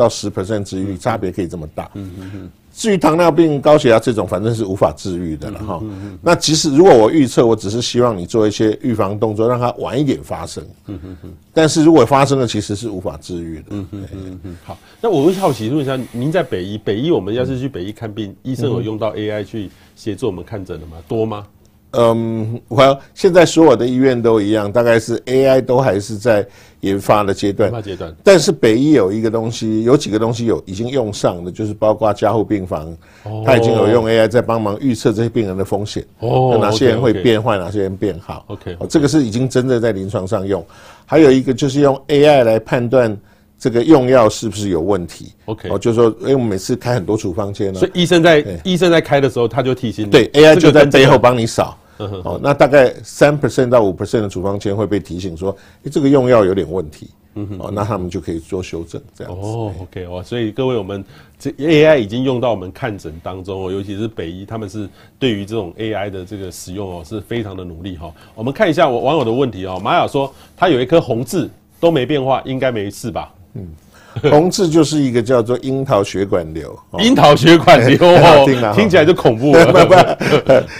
[0.00, 1.90] 到十 percent 治愈率，差别可以这么大。
[1.92, 2.50] 嗯嗯嗯。
[2.72, 5.82] 至于糖尿病、高血压这种，反正是无法治愈的了哈。
[6.22, 10.64] 那其实如果我预测，我只是希望你做一些预防动作，让它晚一点发生。
[10.86, 11.32] 嗯嗯嗯。
[11.52, 13.64] 但是如果发生了，其实是无法治愈的。
[13.70, 14.56] 嗯嗯嗯嗯。
[14.64, 20.96] 好，那我会好奇问一下，您在北医，北医我们要是去北医看病，医生有用到 AI 去协助我们看诊的吗？
[21.06, 21.46] 多吗？
[21.92, 26.46] 嗯，我现在所有的医院都一样，大概是 AI 都还是在
[26.80, 27.68] 研发的阶段。
[27.68, 28.14] 研发阶段。
[28.22, 36.04] 但是北医有一个东西，有几个东西有已经用上的，就是包括加护病房，哦、它已经有用 AI 在帮忙预测这些病人的风险。
[36.20, 36.56] 哦。
[36.60, 38.44] 哪些人会变坏，哪些人变好。
[38.48, 38.76] OK, okay。
[38.78, 40.64] 哦，这个是已经真的在临床上用。
[41.06, 43.16] 还有一个就是用 AI 来判断。
[43.62, 51.76] 这个用药是不是有问题？OK，哦，就是说，因为我们每次开很多处方签呢，所以医生在医生在开的时候，他就提醒你，对，AI 就在背后帮你扫。
[52.24, 57.10] 哦，那大概三 percent 到五 percent 的处方箋会被提醒说，哎，这个用药有点问题。
[57.36, 59.40] 嗯哼，哦，那他们就可以做修正，这样子。
[59.40, 61.04] 哦，OK，哦，所以各位，我们
[61.38, 68.12] 这 AI 已经用到我们看诊当中哦，尤其是北医，他们是对于这种 AI 的这个使用哦，是非常的努力哈。
[68.34, 73.32] 我们看一下我网友的问题哦，玛雅说他有一颗红痣都没变化，应该没事吧？
[73.54, 73.64] 嗯，
[74.30, 76.78] 红痣就是一个叫做樱桃血管瘤。
[76.98, 77.98] 樱桃血管瘤，
[78.74, 79.66] 听起来就恐怖了。
[79.66, 79.72] 不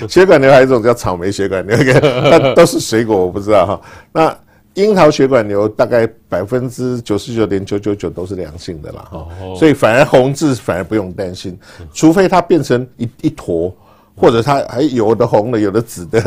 [0.02, 3.80] 不， 血管瘤还有一种叫草莓血管瘤，那都是水果，我不知道哈。
[4.12, 4.36] 那
[4.74, 9.26] 樱桃血管瘤大概百分之九十九点九九九都是良性的啦，哈。
[9.56, 11.58] 所以反而红痣反而不用担心，
[11.92, 13.74] 除非它变成一一坨。
[14.16, 16.20] 或者它还有的红的，有的紫的，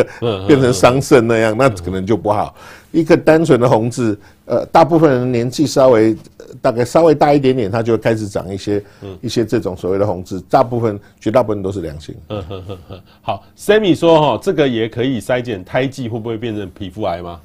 [0.47, 2.55] 变成桑葚那样，那可能就不好。
[2.91, 6.15] 一个单纯的红痣，呃，大部分人年纪稍微
[6.61, 8.83] 大概稍微大一点点，它就会开始长一些
[9.21, 10.39] 一些这种所谓的红痣。
[10.49, 12.15] 大部分绝大部分都是良性。
[12.29, 13.01] 嗯哼哼哼。
[13.21, 17.39] 好，Sammy 说哈，这个也可以筛检胎记会不会变成皮肤癌吗？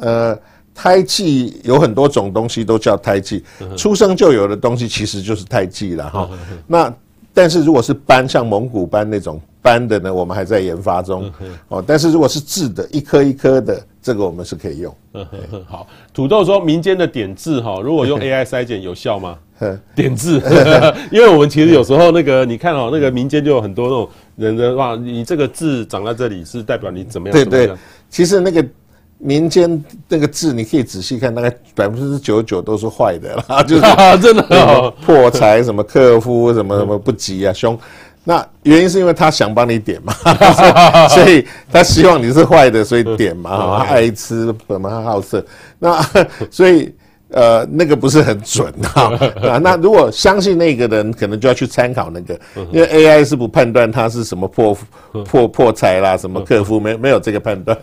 [0.00, 0.38] 呃，
[0.74, 3.44] 胎记有很多种东西都叫胎记，
[3.76, 6.30] 出生就有的东西其实就是胎记了哈。
[6.66, 6.94] 那
[7.32, 9.40] 但是如果是斑，像蒙古斑那种。
[9.64, 11.32] 斑的呢，我们还在研发中
[11.68, 11.82] 哦。
[11.86, 14.94] 但是如果是痣的，一颗一颗的，这个我们是可以用。
[15.14, 15.26] 嗯
[15.66, 19.38] 好，土豆说民间的点痣哈，如果用 AI 筛检有效吗？
[19.96, 20.42] 点痣，
[21.10, 27.34] 因为我们其实有时候那个你看哦，那个民间就有很多那种人的话，你这个痣长在这里是代表你怎么样？
[27.48, 27.74] 对对，
[28.10, 28.62] 其实那个
[29.16, 33.82] 民间那个痣，你可以仔细看，大概百分之九十九都是坏的啦，就是
[34.20, 37.78] 真的破财什么克夫什么什么不吉啊凶。
[38.26, 40.14] 那原因是因为他想帮你点嘛，
[41.08, 45.44] 所以他希望你是坏的，所以点嘛，他爱吃什么，他好色，
[45.78, 46.02] 那
[46.50, 46.90] 所以
[47.28, 49.58] 呃那个不是很准 啊。
[49.62, 52.40] 那如果相信那个人，可能就要去参考那个，
[52.72, 54.74] 因为 AI 是不判断他是什么破
[55.26, 57.76] 破破财啦，什么克夫，没没有这个判断。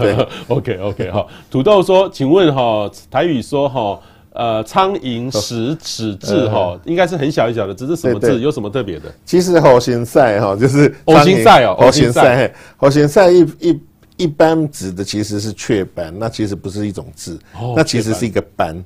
[0.00, 4.00] 对，OK OK 哈，土豆说，请问哈台语说哈。
[4.36, 8.40] 呃，苍蝇食齿痣 哈，应该是很小一小的，只是什么痣？
[8.40, 9.12] 有什么特别的？
[9.24, 13.80] 其实猴形赛哈，就是猴形赛哦，猴形赛，猴形赛一一
[14.18, 17.38] 一般指的其实是雀斑，那其实不是一种痣，
[17.74, 18.84] 那其实是一个斑，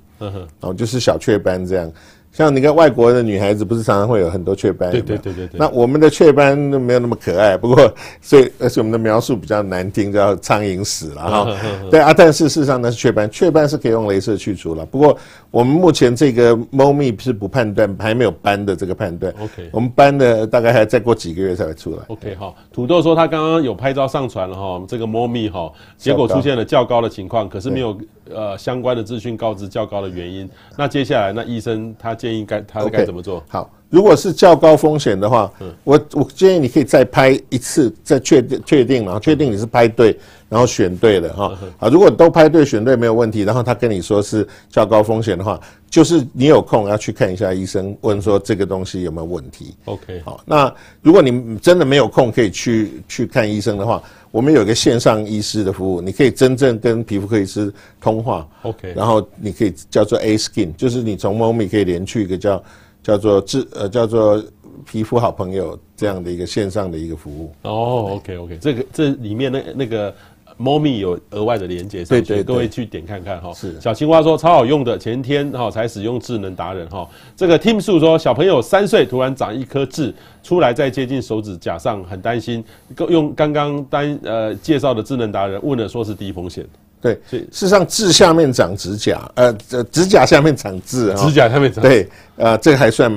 [0.61, 1.93] 哦，就是小雀斑这样。
[2.40, 4.90] 像你看外国的女孩子，不是常常会有很多雀斑？
[4.90, 5.59] 对对对对对。
[5.59, 11.57] 那我们的雀斑都没有那么可爱，不过所以而且我们的描述比较难听，叫苍蝇屎了 哈。
[11.90, 14.87] 对啊，但是事实上那是雀斑，雀斑是可以用镭射去除了。
[14.87, 15.16] 不过
[15.50, 19.31] 我们目前这个猫咪是不判断，还没有斑的这个判断。
[19.38, 21.98] OK，我们斑的大概还要再过几个月才会出来。
[22.09, 27.94] OK，哈，土豆说他刚刚有拍照上传了哈，这个猫咪哈，结果出现了较高的情况，可是没有
[28.33, 30.49] 呃相关的资讯告知较高的原因。
[30.77, 32.16] 那接下来那医生他。
[32.21, 40.14] 建议该他该怎么做？Okay, 好，如果是较高风险的话，嗯、我我建议你可以再拍一次，再确定确定，然后确定你是拍对，
[40.51, 41.59] 然后选对了哈。
[41.79, 49.75] 啊，如果都拍对选对没有问题，然后他跟你说是较高风险的话，就是你有空要去看一下医生，问说这个东西有没有问题。
[49.87, 54.03] OK，好，那如果你真的没有空可以去去看医生的话。
[54.31, 62.62] 我们有一个线上医师的服务，你可以真正跟皮肤科医师通话，OK，然后你可以叫做 A Skin，就是你从猫咪可以连去一个叫
[63.03, 64.43] 叫做治呃叫做
[64.85, 67.53] 皮肤好朋友这样的一个线上的一个服务。
[67.62, 70.14] 哦，OK OK，这个这里面那那个。
[70.61, 73.51] 猫咪有额外的连接上去，对对，各位去点看看哈。
[73.55, 77.09] 是小青蛙说超好用的，前天哈才使用智能达人哈。
[77.35, 82.62] 这个 Tim 树说小朋友三岁突然长一颗痣出来，在接近手指甲上，很担心。
[83.09, 86.66] 用刚刚单呃介绍的智能达人问了，说是低风险。
[87.01, 89.53] 对，事实上痣下面长指甲，呃，
[89.91, 91.83] 指甲下面长痣，指甲下面长。
[91.83, 93.11] 对，呃，这个还算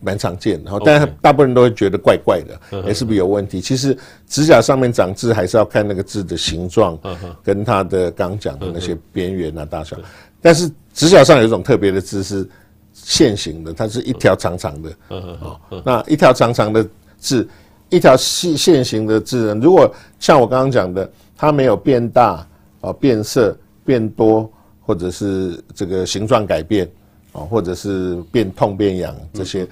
[0.00, 3.60] 蛮常见的，但是大部分人都会觉得怪怪的，哎，是不是有问题？
[3.60, 3.96] 其实
[4.26, 6.98] 指甲上面长痣还是要看那个痣的形状，
[7.44, 9.96] 跟它的刚讲的那些边缘啊大小。
[10.40, 12.48] 但是指甲上有一种特别的痣是
[12.92, 14.90] 线形的，它是一条长长的。
[15.10, 16.84] 哦，那一条长长的
[17.20, 17.46] 痣，
[17.88, 22.44] 一条细线形的痣呢，如果像我刚刚讲的，它没有变大
[22.80, 26.88] 啊、变色、变多，或者是这个形状改变
[27.32, 29.68] 啊，或者是变痛变痒这些。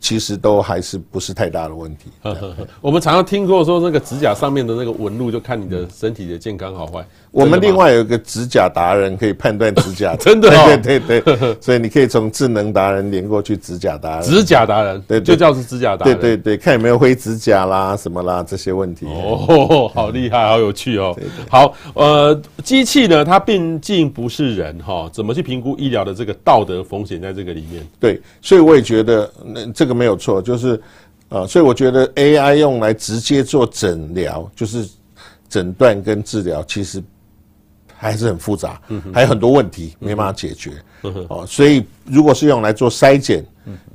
[0.00, 2.10] 其实都还是不是太大的问题。
[2.82, 7.06] 我们常常听过说，那个指甲上面的那个纹路，就看你的身体的健康好坏。
[7.34, 14.22] 我们另外有一个指甲达人可以判断指甲， 真的、哦，对对对，所以你可以从智能达人连过去指甲达人。
[14.22, 16.16] 指甲达人，对，就叫是指甲达人。
[16.16, 19.04] 对对对，看有没有灰指甲啦、什么啦这些问题。
[19.06, 21.12] 哦， 好厉害，好有趣哦。
[21.16, 27.84] 对对对，好，呃，机器呢，它毕竟不是人哈，怎么去评估医疗的这个道德风险在这个里面？
[27.98, 30.80] 对，所以我也觉得那这个没有错，就是
[31.30, 34.88] 呃，所以我觉得 AI 用来直接做诊疗，就是
[35.48, 37.02] 诊断跟治疗，其实。
[37.96, 38.80] 还是很复杂，
[39.12, 40.72] 还有很多问题没办法解决
[41.28, 41.44] 哦。
[41.46, 43.44] 所以如果是用来做筛检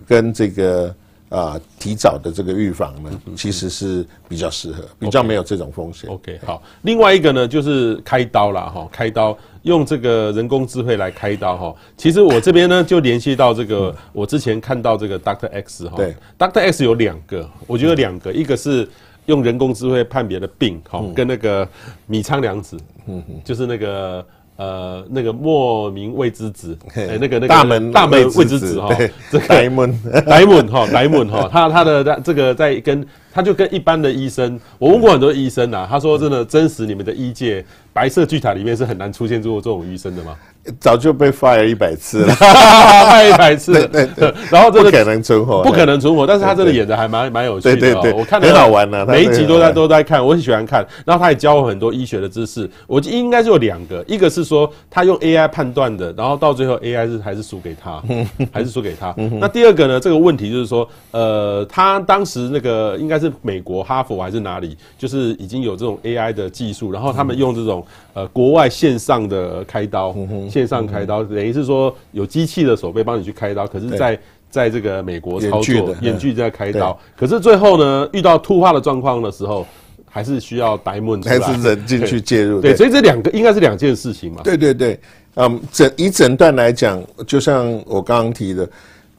[0.07, 0.95] 跟这个
[1.29, 6.09] 啊提早的这个预防呢，其实是比较适合，比较没有这种风险。
[6.09, 6.61] OK，好。
[6.81, 11.75] 另外一个呢，就是开刀啦哈，开刀用这个人工智慧来开刀哈。
[11.95, 18.87] 其实我这边呢就联系到这个，我之前看到这个 Doctor X 哈，对，Doctor X 有两个，我觉得两个，一个是。
[19.29, 21.67] 用人工智慧判别的病，好，跟那个
[22.07, 22.75] 米仓凉子，
[23.07, 28.89] 嗯，就是那个呃那个莫名未知子，哎，那个那个大门大门未知子哈，
[29.31, 29.99] 这个莱门。
[30.25, 37.63] 莱门哈莱门哈， 他他的这个在跟他就跟一般的医生，我问过很多医生啊，他说真的真实你们的医界
[37.93, 40.35] 白色巨塔里面是很难出现这种这种医生的吗？
[40.79, 58.01] 早就被 fire 一百次了， fire 一百次，对对对， 然后这个不可能存活，不可能存活，但是他真的演的还蛮蛮有趣的，对对对，我看很好玩的，每一集都在都在看，我很喜欢看，然后他也教我很多医学的知识，我应该是有两个，一个是说他用 AI 判断的，然后到最后 AI 是还是输给他，
[58.51, 67.85] 还是输给他，那第二个呢，这个问题就是说，呃，他当时那个应该是美国哈佛还是哪里，就是已经有这种 AI 的技术，然后他们用这种
[68.19, 70.13] 呃国外线上的开刀，
[70.49, 71.23] 线上开刀。
[71.23, 79.65] 等于是说有机器的手背帮你去开刀，可是在在这个美国操作，远距在开刀，可是最后呢，遇到突发的状况的时候，
[80.09, 82.59] 还是需要 diamond 还是人进去介入。
[82.59, 84.41] 对，所以这两个应该是两件事情嘛。
[84.43, 84.99] 对对对，
[85.35, 88.67] 嗯，诊以诊断来讲，就像我刚刚提的，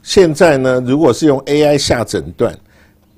[0.02, 2.54] 现在呢，如果是用 AI 下诊断，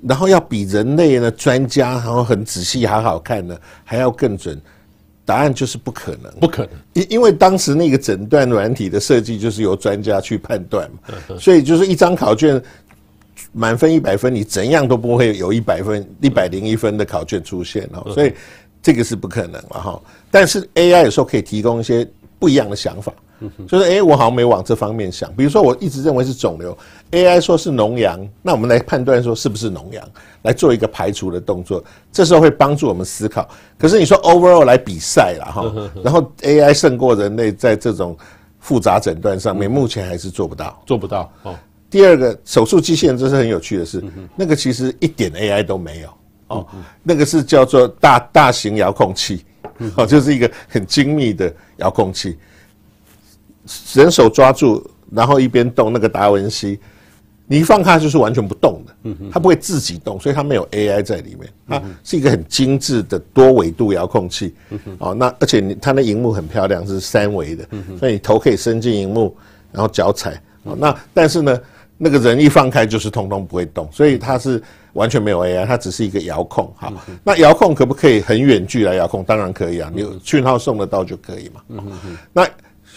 [0.07, 4.61] 然后要比人类呢专家，然后很仔细好好看呢，还要更准。
[5.25, 12.61] 答案就是不可能，不可能，因因为当时那个诊断软体的设计就是由专家去判断嘛，所以就是一张考卷
[13.51, 18.33] 满分一百分，你怎样都不会有一百分一百零一分的考卷出现哦，所以
[18.81, 20.01] 这个是不可能了哈。
[20.29, 22.05] 但是 AI 有时候可以提供一些
[22.37, 23.13] 不一样的想法。
[23.67, 25.33] 就是哎，我好像没往这方面想。
[25.35, 26.77] 比如说，我一直认为是肿瘤
[27.11, 30.03] ，AI 说是脓疡，那我们来判断说是不是脓疡，
[30.43, 31.83] 来做一个排除的动作。
[32.11, 33.47] 这时候会帮助我们思考。
[33.77, 38.17] 可是你说 overall 来比赛了哈，然后 AI 胜过人类在这种
[38.59, 41.31] 复杂诊断上面，目前还是做不到，做不到。
[41.43, 41.55] 哦，
[41.89, 44.03] 第二个手术机器人，这是很有趣的事，
[44.35, 46.09] 那个其实一点 AI 都没有
[46.47, 46.65] 哦，
[47.03, 49.43] 那个是叫做大大型遥控器，
[49.95, 52.37] 哦，就是一个很精密的遥控器。
[53.93, 56.79] 人手抓住，然后一边动那个达文西，
[57.45, 64.53] 你一放开就是完全不动的，它不会自己动，所以它没有 AI 在里面，它是一个很精致的多维度遥控器，
[64.97, 67.67] 哦，那而且你它的荧幕很漂亮，是三维的，
[67.99, 69.35] 所以你头可以伸进荧幕，
[69.71, 71.59] 然后脚踩，哦，那但是呢，
[71.97, 74.61] 那个人一放开就是通通不会动，所以它是
[74.93, 76.91] 完全没有 AI，它只是一个遥控，好，
[77.23, 79.23] 那遥控可不可以很远距来遥控？
[79.23, 81.83] 当然可以啊，你讯号送得到就可以嘛，
[82.33, 82.47] 那。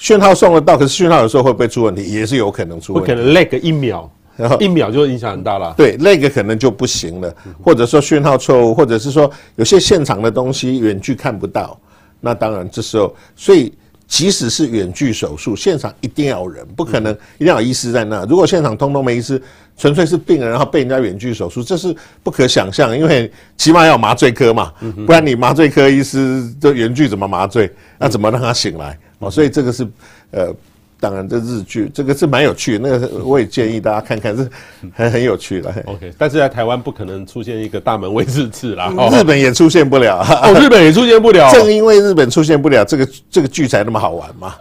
[0.07, 2.05] 讯号送得到，可是讯号有时候会不会出问题？
[2.05, 3.11] 也是有可能出问题。
[3.11, 5.75] 可能 lag 一秒，然后一秒就影响很大了。
[5.77, 11.77] 对，lag 可能就不行了，或者说讯号错误，或者是说有些现场的东西远距看不到，
[12.21, 13.73] 那当然这时候，所以
[14.07, 18.25] 即使是远距手术，现场一定要有人，不可能一定要有医师在那。
[18.27, 19.43] 如果现场通通没医师，
[19.77, 21.93] 纯粹是病人，然后被人家远距手术，这是
[22.23, 24.73] 不可想象，因为起码要有麻醉科嘛，
[25.05, 27.69] 不然你麻醉科医师这远距怎么麻醉？
[27.99, 28.97] 那怎么让他醒来？
[29.19, 29.87] 哦，所以这个是，
[30.31, 30.55] 呃，
[31.01, 34.49] 当然这日剧这个是蛮有趣的，那个我也建议大家看看，是
[34.95, 35.71] 很很有趣的。
[35.87, 44.55] OK，但是在台湾不可能出现一个大门卫日志啦， 日本也出现不了， 哦，日本也出现不了，正因为日本出现不了，这个这个剧才那么好玩嘛。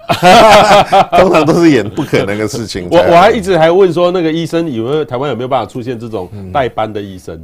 [1.19, 2.87] 通常都是演不可能的事情。
[2.89, 7.41] 我我还一直还问说，那个医生有没有台湾有没有办法出现这种代班的医生？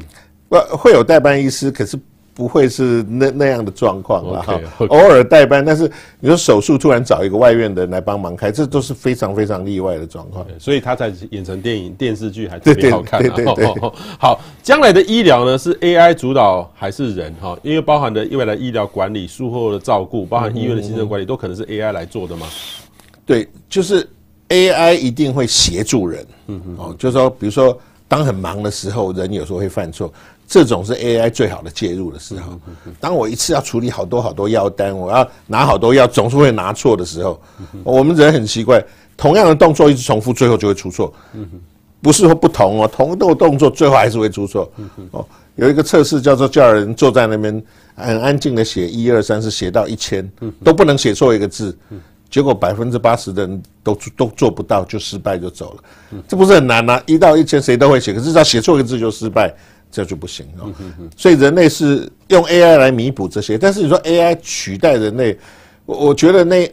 [0.48, 1.98] 不会有代班医师，可是。
[2.42, 4.56] 不会是那那样的状况了哈。
[4.56, 4.88] Okay, okay.
[4.88, 5.88] 偶尔代班，但是
[6.20, 10.44] 你说手术突然找一个外院的人来帮忙开，这都是非常非常例外的状况。
[10.44, 13.22] Okay, 所以他才演成电影、电视剧还特别好看。
[13.22, 13.92] 对对对，对，对，对。
[14.18, 17.56] 好，将来的医疗呢是 AI 主导还是人哈？
[17.62, 22.48] 因为包含的未来医疗管理、术后的照顾，包含医院的行政管理，都可能是 AI 来做的吗？
[23.24, 24.10] 对，就是
[24.50, 26.26] AI 一定会协助人。
[26.48, 26.76] 嗯嗯。
[26.80, 27.80] 哦，就是说，比如说。
[28.12, 30.12] 当很忙的时候，人有时候会犯错，
[30.52, 32.60] 这种是 AI 最好的介入的时候。
[33.00, 37.42] 当我一次要处理好多好多药单，我要拿好多药，总是会拿错的时候，
[37.86, 38.84] 我们人很奇怪，
[39.16, 41.14] 同样的动作一直重复，最后就会出错。
[42.02, 44.70] 不是说不同哦，同个动作最后还是会出错。
[45.12, 45.26] 哦，
[45.56, 47.64] 有一个测试叫做叫人坐在那边
[47.96, 50.30] 很安静的写一二三四，写到一千
[50.66, 51.74] 都不能写错一个字。
[52.30, 55.84] 结果百分之八十的人都都做不到，就失败就走了。
[56.12, 57.04] 嗯、这不是很难吗、啊？
[57.06, 59.54] 一到一千谁都会写，可是只要写错一个字就失败，
[59.92, 60.72] 这就不行哦。
[61.18, 65.38] 所以人类是用 AI 来弥补这些，但是你说 AI 取代人类，
[65.86, 66.72] 我我觉得那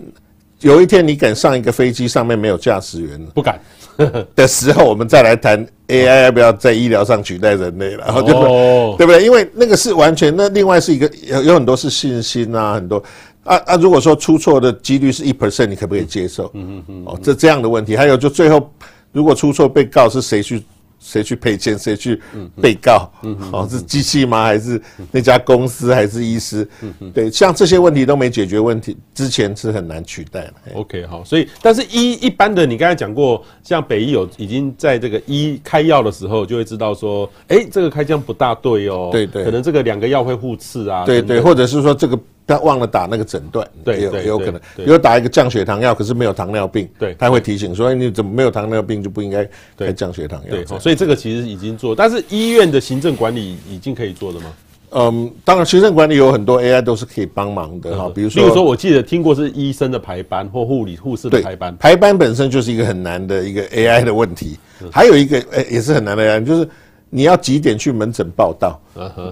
[0.60, 3.60] 有一天你敢上一个飞机上面没有驾驶员不敢
[4.34, 8.48] 的时候，我们再来谈 AI 要不要在医疗上取代人类了，然后对不对？
[8.48, 9.24] 哦、对不对？
[9.24, 13.02] 因为那个是完全，那另外是一个有有很多是信心啊，很多。
[13.44, 13.76] 啊啊！
[13.76, 16.50] 如果说出错的几率是一 percent，你可不可以接受？
[16.52, 17.02] 嗯嗯嗯。
[17.06, 18.70] 哦，这这样的问题，还有就最后，
[19.10, 20.62] 如果出错被告是谁去
[21.08, 22.20] 谁去赔钱，谁去
[22.60, 23.10] 被告？
[23.22, 23.50] 嗯嗯。
[23.50, 24.44] 哦，是机器吗？
[24.44, 24.80] 还是
[25.10, 25.94] 那家公司？
[25.94, 26.68] 还是医师？
[26.82, 27.10] 嗯嗯。
[27.12, 30.54] 对，像这些问题都没解决问题之前是很难取代的。
[30.74, 39.08] OK，好，所以但是一一般的，你刚才讲过，像北医有已经在这个一开药的时候就会知道说，哎，这个开枪不大对哦。
[39.10, 39.44] 对对。
[39.44, 41.06] 可能这个两个药会互斥啊。
[41.06, 42.18] 对对，或者是说这个。
[42.48, 49.46] 他忘了打那个诊断，对，有有可能，比如打一个降血糖药，可是没有糖尿病，对，他会提醒说，你怎么没有糖尿病就不应该
[49.76, 50.50] 开降血糖药。
[50.50, 54.46] 对，所以这个其实已经做，但是医院的行政管理已经可以做了吗？
[54.92, 64.58] 嗯，当然，行政管理有很多 AI 都是可以帮忙的哈，比如说，比如说，我记得听过是医生的排班或护理护士的排班，排班本身就是一个很难的一个 AI 的问题，
[64.90, 66.66] 还有一个诶也是很难的 AI，就是。
[67.10, 68.80] 你要几点去门诊报到？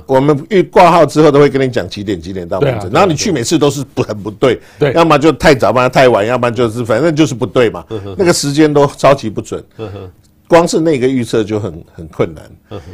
[0.06, 7.84] 我们预挂号之后都会跟你讲几点几点到门诊，然后你去每次都是不很不对，对，要么就太早，要么太晚，要不然就是反正就是不对嘛，
[8.16, 9.62] 那个时间都超级不准，
[10.48, 12.44] 光是那个预测就很很困难，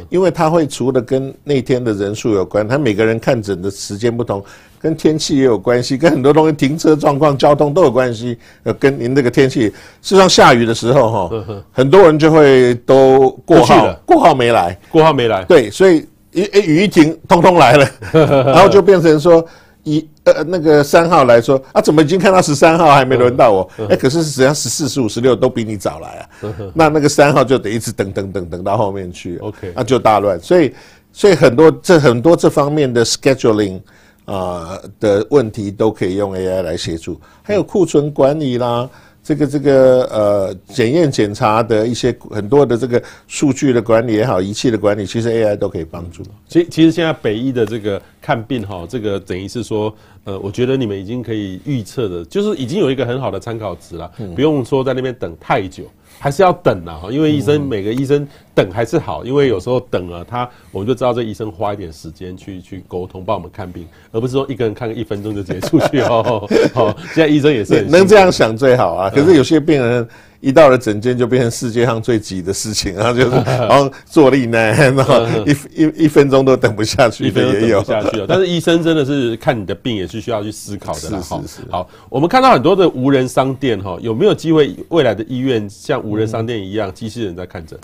[0.09, 4.43] 因为它会除了跟那天的人数有关，它每个人看诊的时间不同。
[4.79, 8.37] 跟天气也有关系，跟很多东西停车状况、交通都有关系。
[8.63, 15.45] 呃，跟您这个天气，事实上下雨的时候哈，很多人就会都过号，过号没来，过号没来。
[15.45, 17.87] 对，所以一雨一停，通通来了，
[18.45, 19.45] 然后就变成说
[19.83, 23.69] 一呃那个三号来说啊，怎么已经看到十三号还没轮到我？
[23.89, 26.29] 哎，可是实际上十四、十五、十六都比你早来啊。
[26.73, 30.39] 那那个三号就得一直等等等等到后面去，OK，那就大乱。
[30.39, 30.73] 所以
[31.11, 33.79] 所以很多这很多这方面的 scheduling。
[34.25, 38.89] 啊、呃、的问题都可以用 AI 来协助，还有库存管理啦，
[39.23, 46.21] 这个这个呃检验检查的一些很多的这个数据的管理也好，仪器的管理，其实 AI 都可以帮助。
[46.47, 49.95] 其其实现在北医的这个看病哈，这个等于是说，
[50.25, 55.85] 呃，我觉得你们已经可以预测的，就是已经有一个很好的参考值了，不用说在那边等太久。
[56.19, 66.47] 还是要等啊，因为医生每个医生等还是好，因为有时候等了他，我们就知道这医生花一点时间去去沟通，帮我们看病，而不是说一个人看个一分钟就直接出去哦。
[66.75, 69.09] 哦，现在医生也是能这样想最好啊。
[69.09, 70.07] 可是有些病人。
[70.43, 77.81] 一到了诊间就变成世界上最急的事情，然后就是 然后坐立难安，然后一一一分钟都等不下去的也有。
[77.81, 80.99] 下去了， 但是医生真的是看你的病也是需要去思考的。
[80.99, 81.61] 是是是。
[81.71, 87.79] 好，我们看到很多的无人商店哈，有没有机会未来的医院像无人商店一样，机器人在看诊？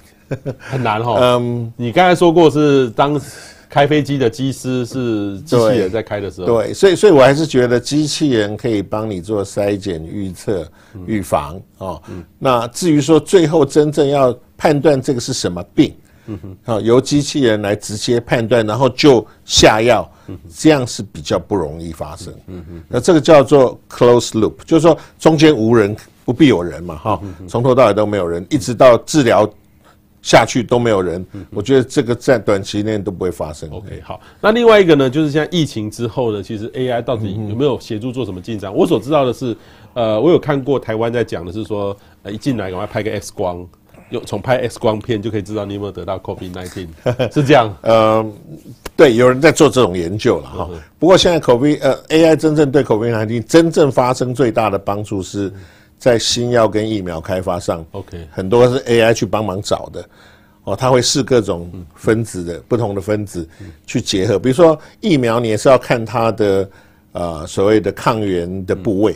[0.59, 1.15] 很难哈。
[1.39, 3.17] 嗯，你刚才说过是当。
[3.69, 10.67] 开飞机的机师是机器人在开的时候，对，所以所以我还是觉得机器人可以帮你做筛检、预测、
[11.05, 12.01] 预防哦。
[12.39, 15.93] 那至于说最后真正要判断这个是什么病，
[16.25, 20.11] 嗯哼，由机器人来直接判断，然后就下药，
[20.57, 22.33] 这样是比较不容易发生。
[22.47, 25.95] 嗯哼，那这个叫做 close loop，就是说中间无人
[26.25, 29.47] 不必有人嘛，哈，从头到尾都没有人，一直到治疗。
[30.21, 33.69] 下去都没有人，我觉得这个在短期内都不会发生。
[33.71, 38.73] OK，好，那另外一个呢，就是现在疫情之后呢，其实 AI 到底有没有协助做什么进展？
[38.73, 39.55] 我所知道的是，
[39.93, 43.65] 呃，我有看过台湾在讲的是说，呃，一进来赶快拍个 X 光，
[44.09, 46.87] 用从拍 X 光片就可以知道你有没有得到 COVID-19，
[47.33, 47.73] 是这样？
[47.81, 48.25] 呃，
[48.97, 50.69] 对，有人在做这种研究了哈。
[50.99, 55.51] 不过现在 COVID，呃，AI 真正对 COVID-19 真正发生最大的帮助是。
[55.99, 60.03] 在新药跟疫苗开发上，OK，很多是 AI 去帮忙找的，
[60.63, 63.47] 哦，它会试各种分子的不同的分子
[63.85, 64.39] 去结合。
[64.39, 66.69] 比如说疫苗，你也是要看它的
[67.11, 69.15] 呃所谓的抗原的部位，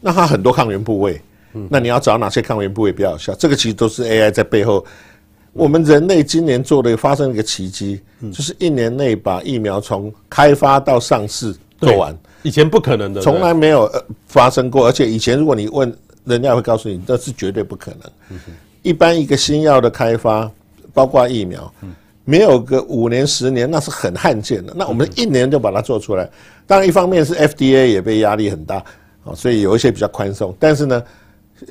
[0.00, 1.20] 那它很多抗原部位，
[1.68, 3.34] 那你要找哪些抗原部位比较有效？
[3.34, 4.84] 这个其实都是 AI 在背后。
[5.52, 8.00] 我们人类今年做的发生一个奇迹，
[8.32, 13.86] 就是一年内把疫苗从开发到上市做完，以前不可能的，从来没有
[14.26, 14.86] 发生过。
[14.86, 15.94] 而且以前如果你问
[16.24, 18.38] 人家会告诉你，这是绝对不可能。
[18.82, 20.50] 一般一个新药的开发，
[20.92, 21.72] 包括疫苗，
[22.24, 24.72] 没有个五年十年，那是很罕见的。
[24.76, 26.28] 那我们一年就把它做出来，
[26.66, 28.76] 当然一方面是 FDA 也被压力很大
[29.24, 31.02] 啊，所以有一些比较宽松，但是呢。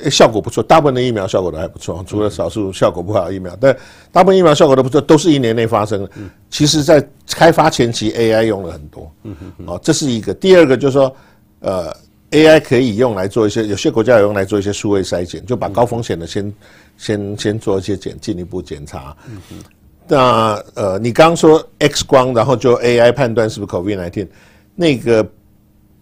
[0.09, 3.75] 效果不错，大部分的疫苗效果都还不错，除了少数效果不好的疫苗，但
[4.09, 6.09] 大部分疫苗效果都不错，都是一年内发生的。
[6.49, 9.11] 其实，在开发前期，AI 用了很多，
[9.65, 10.33] 哦，这是一个。
[10.33, 11.13] 第二个就是说，
[11.59, 11.93] 呃
[12.31, 16.53] ，AI 可以用来做一些，有些国家有用来做一些数位筛检，就把高风险的先
[16.97, 19.15] 先先做一些检，进一步检查。
[20.07, 24.27] 那呃，你刚刚说 X 光，然后就 AI 判断是不是 COVID nineteen，
[24.75, 25.25] 那个。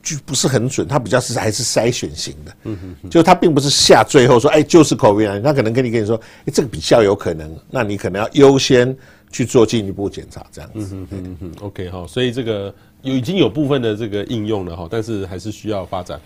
[0.01, 8.95] 就不是很准，它比较是还是筛选型的，嗯哼，就它并不是下最后说，哎，就是 COVID，nineteen，它可能跟你跟你说，哎，这个比较有可能，那你可能要优先
[9.30, 16.20] 去做进一步检查，这样子，嗯哼嗯哼，OK 哈，所以这个有已经有部分的这个应用了哈，但是还是需要发展。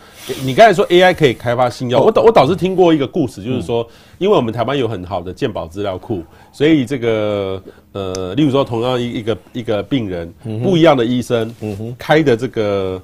[0.43, 7.61] 你刚才说 AI 可以开发新药，我导我倒是听过一个故事，就是说，因为我们台湾有很好的健保资料库，所以这个
[7.91, 11.53] 呃，例如说同样一一个一个病人，不一样的医生，
[11.97, 13.01] 开的这个。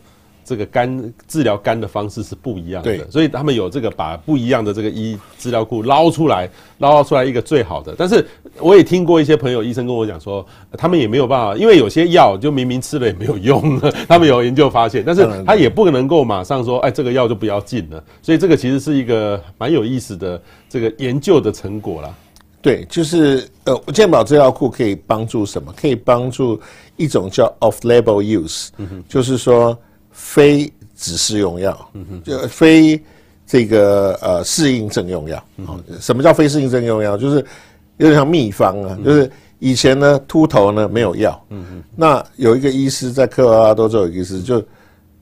[0.50, 7.94] 这个肝治疗肝的方式是不一样的，对，所以他们有这个把不一样的这个医资料库捞出来，捞出来一个最好的。
[7.96, 8.26] 但是
[8.58, 13.80] 我也听过一些朋友医生跟我讲说，他们也没有办法，因为有些药就明明吃了也没有用，
[14.10, 18.04] 他们有研究发现，但是他也不能够马上说，哎，这个药就不要进了。
[18.24, 22.12] 所以这个其实是一个蛮有意思的这个研究的成果啦。
[22.60, 25.72] 对，就是呃，健保资料库可以帮助什么？
[25.78, 26.60] 可以帮助
[26.98, 28.70] 一种叫 off-label use，
[29.08, 29.78] 就是说。
[30.20, 31.92] 非指示用药，
[32.26, 33.02] 就非
[33.48, 35.42] 这个呃适应症用药。
[36.02, 37.18] 什么叫非适应症用药？
[37.18, 37.38] 就是
[37.98, 39.00] 有点像秘方啊。
[39.04, 41.42] 就是以前呢秃头呢没有药，
[41.96, 44.62] 那有一个医师在科罗拉多州有医师就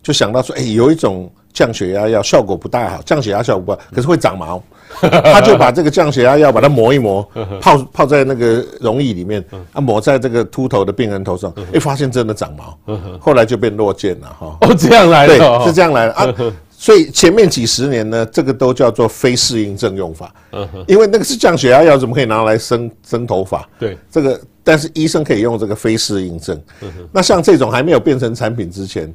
[0.02, 4.62] 就想到说，哎，有一种降血压药效果不大好，降血压效果不好，可是会长毛。
[5.02, 7.28] 他就把这个降血压药把它磨一磨，
[7.60, 9.44] 泡泡在那个溶液里面，
[9.74, 12.78] 啊，抹在这个秃头的病人头上，哎，发现真的长毛，
[13.20, 14.58] 后来就变落剑了哈。
[14.62, 16.34] 哦，这样来的，对，是这样来的啊。
[16.80, 20.32] 所以前面几十年呢，这个都叫做非适应症用法，
[20.88, 23.68] 因为那个是降血压药，怎么可以拿来生生头发？
[23.80, 26.60] 对，这个但是医生可以用这个非适应症。
[27.12, 29.14] 那像这种还没有变成产品之前，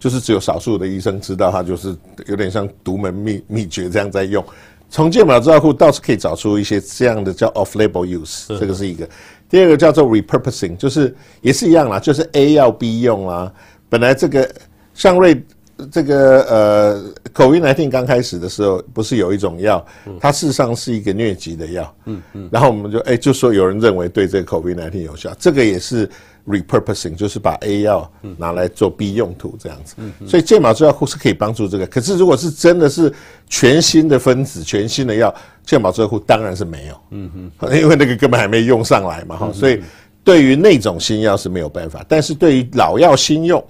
[0.00, 1.94] 就是只有少数的医生知道，它就是
[2.26, 4.44] 有点像独门秘秘诀这样在用。
[4.88, 9.08] 从健保资料库倒是可以找出一些这样的叫 off-label use，这个是一个。
[9.48, 13.52] 第二个叫做 repurposing，就是也是一样啦，就是 A 要 B 用啊。
[13.88, 14.48] 本来这个
[14.94, 15.40] 像瑞
[15.86, 17.04] 这个呃
[17.34, 19.84] ，COVID-19 刚开始的时候，不是有一种药，
[20.20, 21.94] 它事实上是一个疟疾的药。
[22.06, 22.48] 嗯嗯。
[22.52, 26.08] 然后我们就哎，就说有人认为对这个 COVID-19 有效，这个也是。
[26.48, 29.94] repurposing 就是把 A 药拿来做 B 用途这样子，
[30.26, 31.86] 所以健保资料库是可以帮助这个。
[31.86, 33.12] 可是如果是真的是
[33.46, 35.32] 全新的分子、全新的药，
[35.64, 39.52] 健保资料库当然是没有，嗯哼，因为那个根本还没用上来嘛哈。
[39.52, 39.80] 所以
[40.24, 43.62] 对于那种新药是没有办法，但是对于老药新用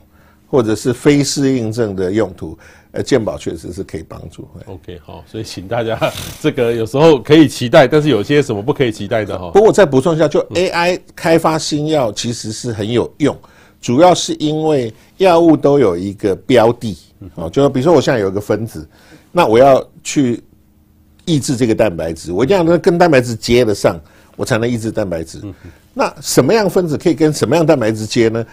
[0.51, 2.59] 或者是非适应症的用途。
[2.93, 4.49] 呃，健保确实是可以帮助。
[4.67, 5.97] OK，好，所以请大家
[6.41, 9.49] 这个有时候可以期待，但是有些什么不可以期待的哈。
[9.53, 13.39] 不过我再补充一下，就 AI 开发新药其实是很有用，
[13.81, 16.99] 主要是因为药物都有一个标的，
[17.37, 18.85] 哦，就比如说我现在有一个分子，
[19.31, 20.43] 那我要去
[21.27, 24.01] 抑制这个蛋白质，我一定要跟蛋白质接得上，
[24.35, 25.41] 我才能抑制蛋白质。
[25.95, 28.45] 那什么样分子可以跟什么样蛋白质接呢？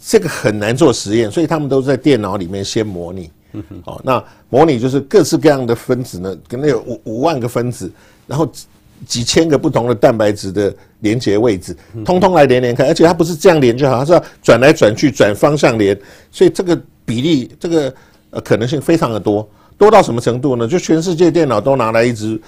[0.00, 3.30] 这个很难做实验，所以他们都在电脑里面先模拟。
[3.52, 7.90] 嗯哼，好，那模拟就是各式各样的分子呢，可能有五五万个分子，
[8.26, 8.66] 然后几
[9.06, 15.98] 几千个不同的蛋白质的连接位置，通通来连连看，而且它不是这样连就好，它是要转来转去，转方向连，
[16.30, 17.94] 所以这个比例，这个
[18.30, 20.68] 呃可能性非常的多，多到什么程度呢？
[20.68, 22.40] 就全世界电脑都拿来一直。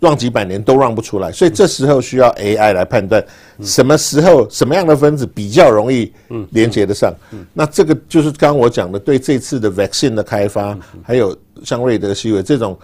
[0.00, 3.24] 让几百年都让不出来，所以这时候需要 AI 来判断
[3.60, 6.12] 什么时候什么样的分子比较容易
[6.50, 7.12] 连接得上。
[7.52, 12.78] 那这个就是刚刚我讲的，对这次的 vaccine 的开发，还有像瑞德西韦这种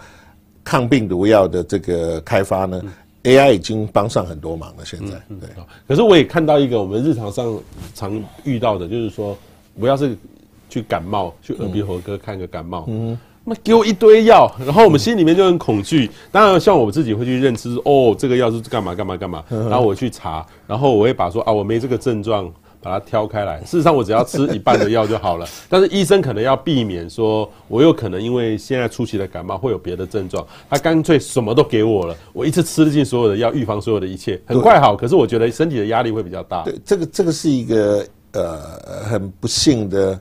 [0.63, 2.81] 抗病毒药的这个开发呢
[3.23, 4.83] ，AI 已经帮上很多忙了。
[4.83, 5.49] 现在对，
[5.87, 7.57] 可是我也看到一个我们日常上
[7.93, 9.37] 常遇到的，就是说，
[9.75, 10.17] 我要是
[10.69, 12.89] 去感冒，去耳鼻喉科看个感冒，
[13.45, 16.09] 那给我一堆药，然后我们心里面就很恐惧。
[16.31, 22.51] 当然，像我自己会去认知，哦，这个药是干嘛干嘛干嘛，然后我去查，然后我会把说啊，我没这个症状。
[22.81, 23.57] 把它挑开来。
[23.61, 25.47] 事实上，我只要吃一半的药就好了。
[25.67, 34.95] 但是医生可能要避免说，我有可能因为现在初期的感冒会有别的症状，他干脆什么都给我了，我一次吃进所有的药，预防所有的一切，很快好。
[34.95, 36.61] 可是我觉得身体的压力会比较大。
[36.61, 38.59] 对，这个这个是一个呃
[39.09, 40.19] 很不幸的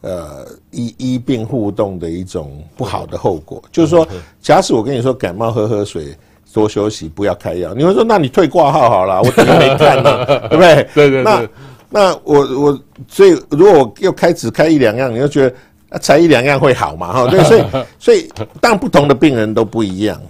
[0.00, 3.62] 呃医医病互动的一种不好的后果。
[3.72, 4.06] 就是说，
[4.40, 6.16] 假使我跟你说感冒喝喝水，
[6.52, 10.88] 多休息，不要开药，你会说那你退挂号好了，我等于没看呢， 对不对？
[10.94, 11.24] 对对对。
[11.24, 11.48] 那
[11.92, 15.56] 那我我所以如果我又开只开一两样，你就觉得
[15.90, 17.12] 啊，才一两样会好嘛？
[17.12, 17.64] 哈，对，所以
[17.98, 18.30] 所以
[18.60, 20.20] 当不同的病人都不一样，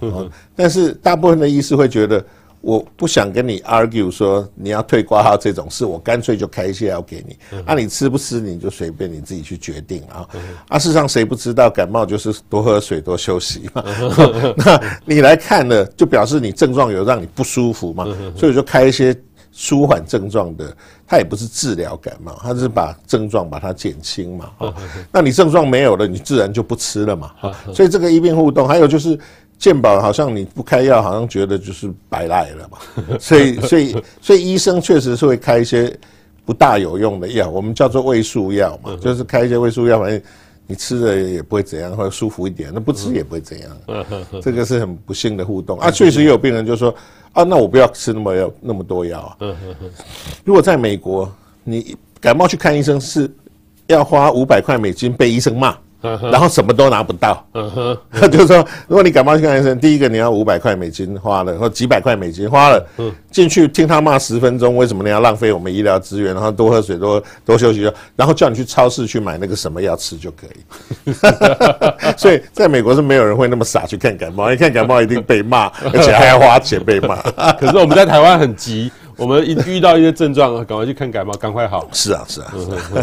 [0.55, 2.23] 但是大部分的医师会觉得，
[2.61, 10.27] 我不想跟你 argue 说你要退挂号这种事，我干脆就开一些药给你，啊，你吃不吃你就随便你自己去决定啊。
[10.69, 13.83] 啊，事实上谁不知道感冒就是多喝水多休息嘛？
[14.55, 18.07] 那你来看了，就表示你症状有让你不舒服嘛？
[18.37, 19.15] 所以就开一些。
[19.53, 20.73] 舒缓症状的，
[21.05, 24.49] 它也不是治疗感冒，它是把症状把它减轻嘛。
[24.59, 24.73] 哦，
[25.11, 27.33] 那你症状没有了，你自然就不吃了嘛。
[27.73, 29.19] 所以这个医病互动，还有就是
[29.61, 32.77] 健保好像你不开药，好像觉得就是白赖了嘛。
[33.17, 35.97] 所以，所以，所以医生确实是会开一些
[36.43, 40.21] 不大有用的药，我们叫做胃素药嘛，就是开一些胃素药，反正
[40.67, 43.69] 你吃了也不会怎样，或者舒服一点，那不吃也不会怎样。
[44.41, 45.89] 这个是很不幸的互动啊。
[45.89, 46.93] 确实也有病人就说。
[47.33, 49.37] 啊，那我不要吃那么药那么多药啊。
[50.43, 51.33] 如果在美国，
[51.63, 53.33] 你感冒去看医生是
[53.87, 55.77] 要花五百块美金被医生骂。
[56.01, 57.45] 然后什么都拿不到，
[58.31, 62.85] 就是说，如果你感冒去看医生，第一个你要五百块美金花了，或几百块美金花了，
[63.29, 66.33] 进去听他骂十分钟，为什么你要浪费我们医疗资源？
[66.33, 71.13] 然后多喝水，多多休息，然后叫你去超市去买那个什么药吃就可以。
[72.17, 77.15] 所以在美国是没有人会那么傻去看感冒，一看感冒一定被骂，而且还要花钱被骂。
[77.59, 78.91] 可是我们在台湾很急。
[79.21, 81.87] 我们一遇到一些症状，赶快去看感冒，赶快好。
[81.93, 82.51] 是啊，是啊。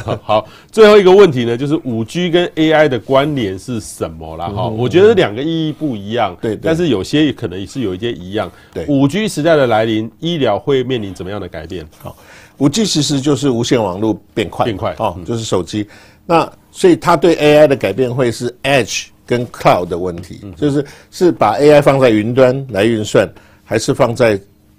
[0.05, 4.49] 好，好，最后一个问题呢，就是五 G 跟 AI 的关联是什么啦？
[4.49, 8.51] 哈，我觉得两个意义不一样，对，但是有些可能也是有一些一样。
[8.75, 11.87] 对，五 G 时代的来临，医疗会面临怎么样的改变？
[12.03, 12.17] 好，
[12.57, 15.87] 五 G 其实就是无线网络变快，变快哦，就是手机。
[16.27, 23.33] 那所以它对 AI 的改变会是 Edge 跟 Cloud 的问题，就是是把 AI 放在云端来运算，
[23.65, 24.39] 还是放在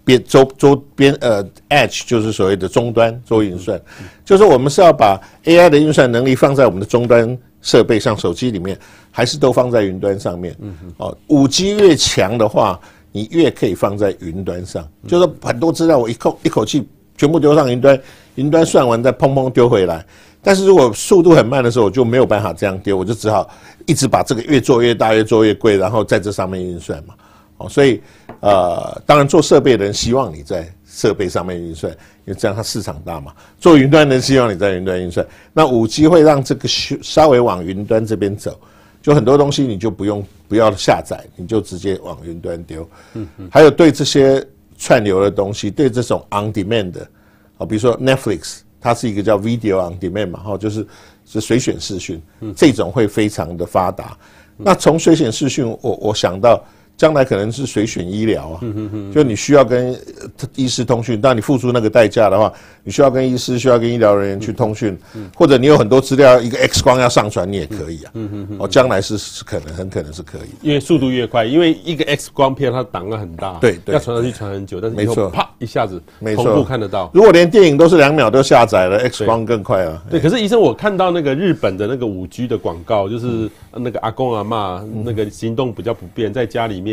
[0.10, 3.80] 边周周边呃，edge 就是所谓的终端做运算，
[4.26, 8.76] 就是我们是要把 AI 的运算能力放在我们的终端设备，上手机里面，
[9.12, 10.56] 还是都放在云端上面？
[10.98, 12.80] 哦，五 G 越强的话，
[13.12, 18.00] 你越可以放在云端上，就是很多资料我一口一口气全部丢上云端，
[18.34, 20.04] 云端算完再砰砰丢回来。
[20.42, 23.48] 但是如果速度很慢的时候，我就没有办法这样丢，我就只好
[23.86, 27.14] 一直把这个越做越大，越做越贵，然后在这上面运算嘛。
[27.58, 28.02] 哦，所以，
[28.42, 31.92] 呃，当然做设备的人希望你在设备上面运算，
[32.26, 33.34] 因为这样它市场大嘛。
[33.60, 38.58] 做云端的人希望你在云端运算，那五 G 会让这个稍微往云端这边走，
[39.02, 42.90] 就很多东西你就不用不要下载，你就直接往云端丢。
[43.14, 43.50] 嗯嗯。
[43.52, 44.46] 还有对这些
[44.78, 47.08] 串流的东西，对这种 on demand 的，
[47.58, 50.88] 啊，比如说 Netflix，它是一个叫 video on demand 嘛，哈，就是
[51.26, 52.22] 是随选视讯，
[52.56, 54.18] 这种会非常的发达。
[54.56, 56.64] 那从随选视讯，我我想到。
[57.00, 58.60] 将来可能是随选医疗啊，
[59.16, 59.98] 就你需要跟
[60.56, 62.52] 医师通讯，但你付出那个代价的话，
[62.84, 65.00] 你需要跟医师、需要跟医疗人员去通讯，
[65.34, 68.12] 或者你有很多资料，一个 X 光要上传，你也可以啊。
[68.58, 76.44] 哦，将来是是可能，很可能是可以，因为速度越快，因为一个 X 光片它档了很大，对，对，要传上去传很久，但是没错，啪一下子没错。
[76.44, 77.10] 同步看得到。
[77.14, 80.04] 如果连电影都是两秒都下载了，X 光更快啊。
[80.10, 86.89] 对，可是医生，我看到那个日本的那个五 G 的广告，就是那个阿公阿嬷那个行动比较不便，在家里面。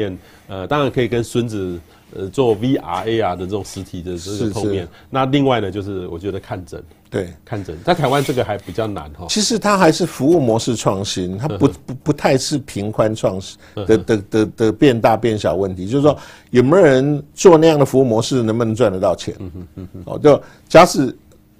[0.48, 1.78] 呃，当然可以跟孙子
[2.14, 4.86] 呃做 VR AR 的这种实体的这个碰面。
[5.10, 9.26] 那另外呢，就是我觉得看诊，对，看诊在台湾这个还比较难哈。
[9.28, 15.86] 其实它还是服务模式创新，它不不不太是平宽创新的的的的变大变小问题。
[15.86, 16.16] 就是说，
[16.50, 19.34] 有没有人做那样的服务模式，能不能赚得到钱？
[19.38, 20.02] 嗯哼嗯哼。
[20.06, 21.14] 哦，就假使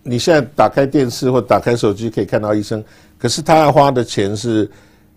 [0.04, 2.84] 你现在打开电视或打开手机可以看到医生，
[3.18, 4.70] 可是他要花的钱是。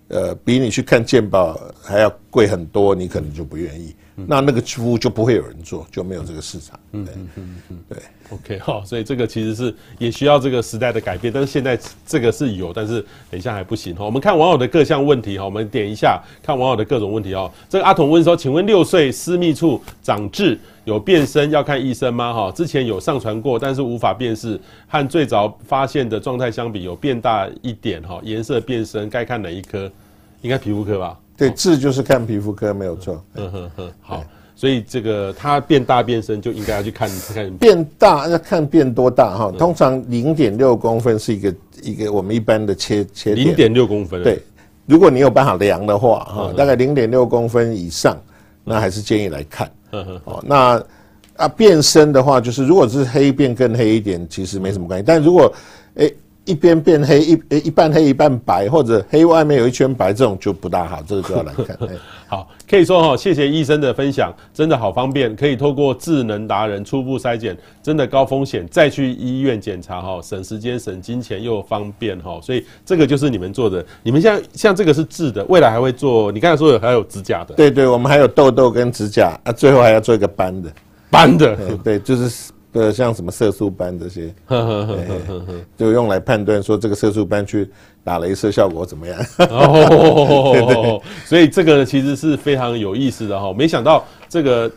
[0.10, 3.96] 呃，比你去看健保还要贵很多，你可能就不愿意。
[4.18, 6.78] 嗯、那那个服务就不会有人做，就没有这个市场。
[6.92, 7.98] 对，嗯嗯嗯嗯，对。
[8.32, 13.02] OK，哦，所以这个其实是也需要这个时代的改变，但是现在这个是有，但是
[13.32, 14.04] 等一下还不行哈。
[14.04, 17.50] 我们看网友的各项问题哈，我们点一下看网友的各种问题哦。
[17.70, 22.34] 这个阿童问说，请问六岁私密处长痣有变深要看医生吗？
[22.34, 29.88] 哈，之前有上传过，但是无法辨识，和最早发现的状态相比有变大一点哈，颜色变深，该看哪一科？
[30.42, 31.16] 应该皮肤科吧？
[31.38, 33.24] 对，痣就是看皮肤科没有错。
[33.36, 34.24] 嗯哼哼，好。
[34.56, 37.50] 所以这个它变大变深就应该要去看看。
[37.58, 43.48] 变大要看变多大哈，通常零点六公分是一个一个我们一般的切切点。
[43.48, 44.24] 零点六公分。
[44.24, 44.42] 对，
[44.88, 48.20] 如果你有办法量的话哈，大概零点六公分以上，
[48.64, 49.70] 那还是建议来看。
[50.26, 50.84] 哦，那
[51.38, 55.04] 啊变深的话，就是如果是黑变更黑一点，其实没什么关系。
[55.08, 55.54] 但如果
[55.96, 56.14] 诶。
[56.50, 61.78] 一边变黑一诶一半黑一半白，或者黑外面有一圈白，这种就不大好，这个就要来看。
[62.28, 73.86] 好，可以说哈，谢谢医生的分享，真的好方便，可以透过智能达人初步筛检，真的高风险再去医院检查哈，省时间省金钱又方便哈，所以这个就是你们做的。
[74.02, 80.72] 你们像像这个是治的，未来还会做，你刚才说有还有指甲的，对对，我们还有痘痘跟指甲啊，最后还要做一个斑的，
[81.12, 82.52] 斑的，对，就是。
[82.74, 84.34] 呃，像什么色素斑这些，
[85.78, 87.68] 就用来判断说这个色素斑去
[88.04, 89.20] 打镭射效果怎么样？
[89.50, 93.52] 哦， 所以这个其实是非常有意思的哈。
[93.52, 94.72] 没想到这个，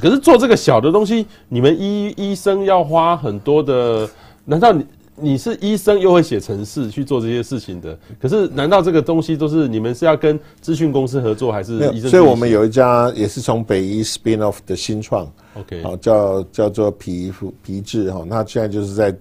[0.00, 4.08] 可是做这个小的东西，你们医医生要花很多的，
[4.44, 4.84] 难道你？
[5.16, 12.10] 你是医生又会写程式去做这些事情的，可是难道这个东西都是你们是要跟资讯公司合作，还是医生？
[12.10, 19.16] 所以我们有一家也是从北医 spin off 的新创，OK，好叫叫做皮肤皮质哈，那现在就是在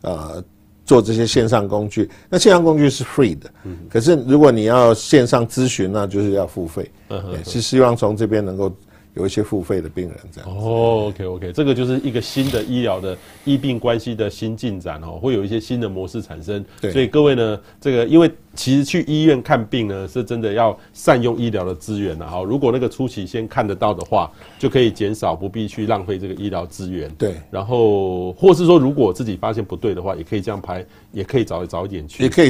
[0.00, 0.42] 呃
[0.84, 8.74] 做这些线上工具，那线上工具是 free 的，嗯，可是如果你要线上咨询，那就是要付费，嗯哼，是希望从这边能够。
[9.14, 16.64] 有一些付费的病人这样哦，OK OK，这个就是一个新的医疗的医病关系的新进展哦，会有一些新的模式产生。
[16.80, 22.42] 对，所以各位呢，这个因为其实去医院看病呢，是真的要善用医疗的资源的哈。
[22.42, 27.08] 如果那个初期先看得到的话，就可以减少不必去浪费这个医疗资源。
[27.16, 32.24] 对，然后或是说，如果自己发现不对的话，也可以这样拍，也可以早早一点去。
[32.24, 32.48] 也可以，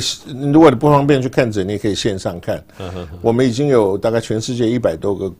[0.51, 2.65] 如果你不方便去看诊，你也可以线上看。
[3.21, 5.31] 我们已经有大概全世界一百多个。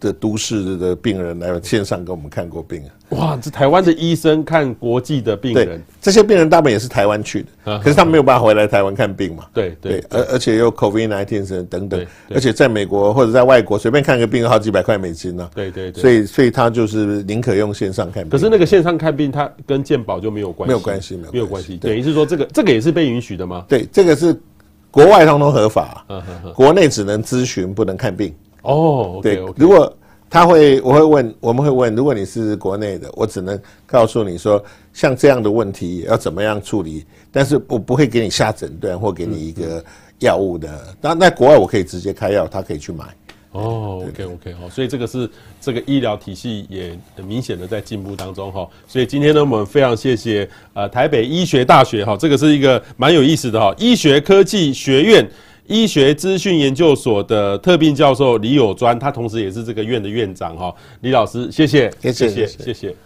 [0.00, 2.90] 的都市的病人来线上给我们看过病啊！
[3.10, 9.44] 哇，这台湾的医生看国际的病人，这些病人大部分也是台湾去的，可是他们没有办法回来台湾看病嘛？
[9.52, 15.50] 对对，而而且又 COVID-19 等等，而且在美国或者在外国随便看个病好几百块美金呢。
[15.54, 18.30] 对对，所以所以他就是宁可用线上看病。
[18.30, 21.76] 可是那个线上看病，他跟健保就没有关系，没有关系，没有关系。
[21.76, 23.64] 等于是说，这个这个也是被允许的吗？
[23.68, 24.34] 对，这个是
[24.90, 26.06] 国外通通合法，
[26.54, 28.34] 国内只能咨询不能看病。
[28.62, 29.92] 哦，对，如果。
[30.32, 39.84] 他会，我会问，我们会问，如果你是国内的，我只能告诉你说，像这样的问题要怎么样处理，但是我不会给你下诊断或给你一个
[40.20, 40.94] 药物的。
[41.00, 43.04] 那在国外我可以直接开药，他可以去买。
[43.50, 45.28] 哦，OK OK 好，所以这个是
[45.60, 48.64] 这个医疗体系也很明显的在进步当中哈。
[48.86, 55.28] 所以今天呢，我们非常谢谢呃台北医学大学哈，这个是一个蛮有意思的哈，医学科技学院。
[55.70, 62.64] 医学资讯研究所的特聘教授李友专，他同时也是这个院的院长哈，李老师，谢谢，谢谢，谢谢。
[62.64, 62.96] 谢谢。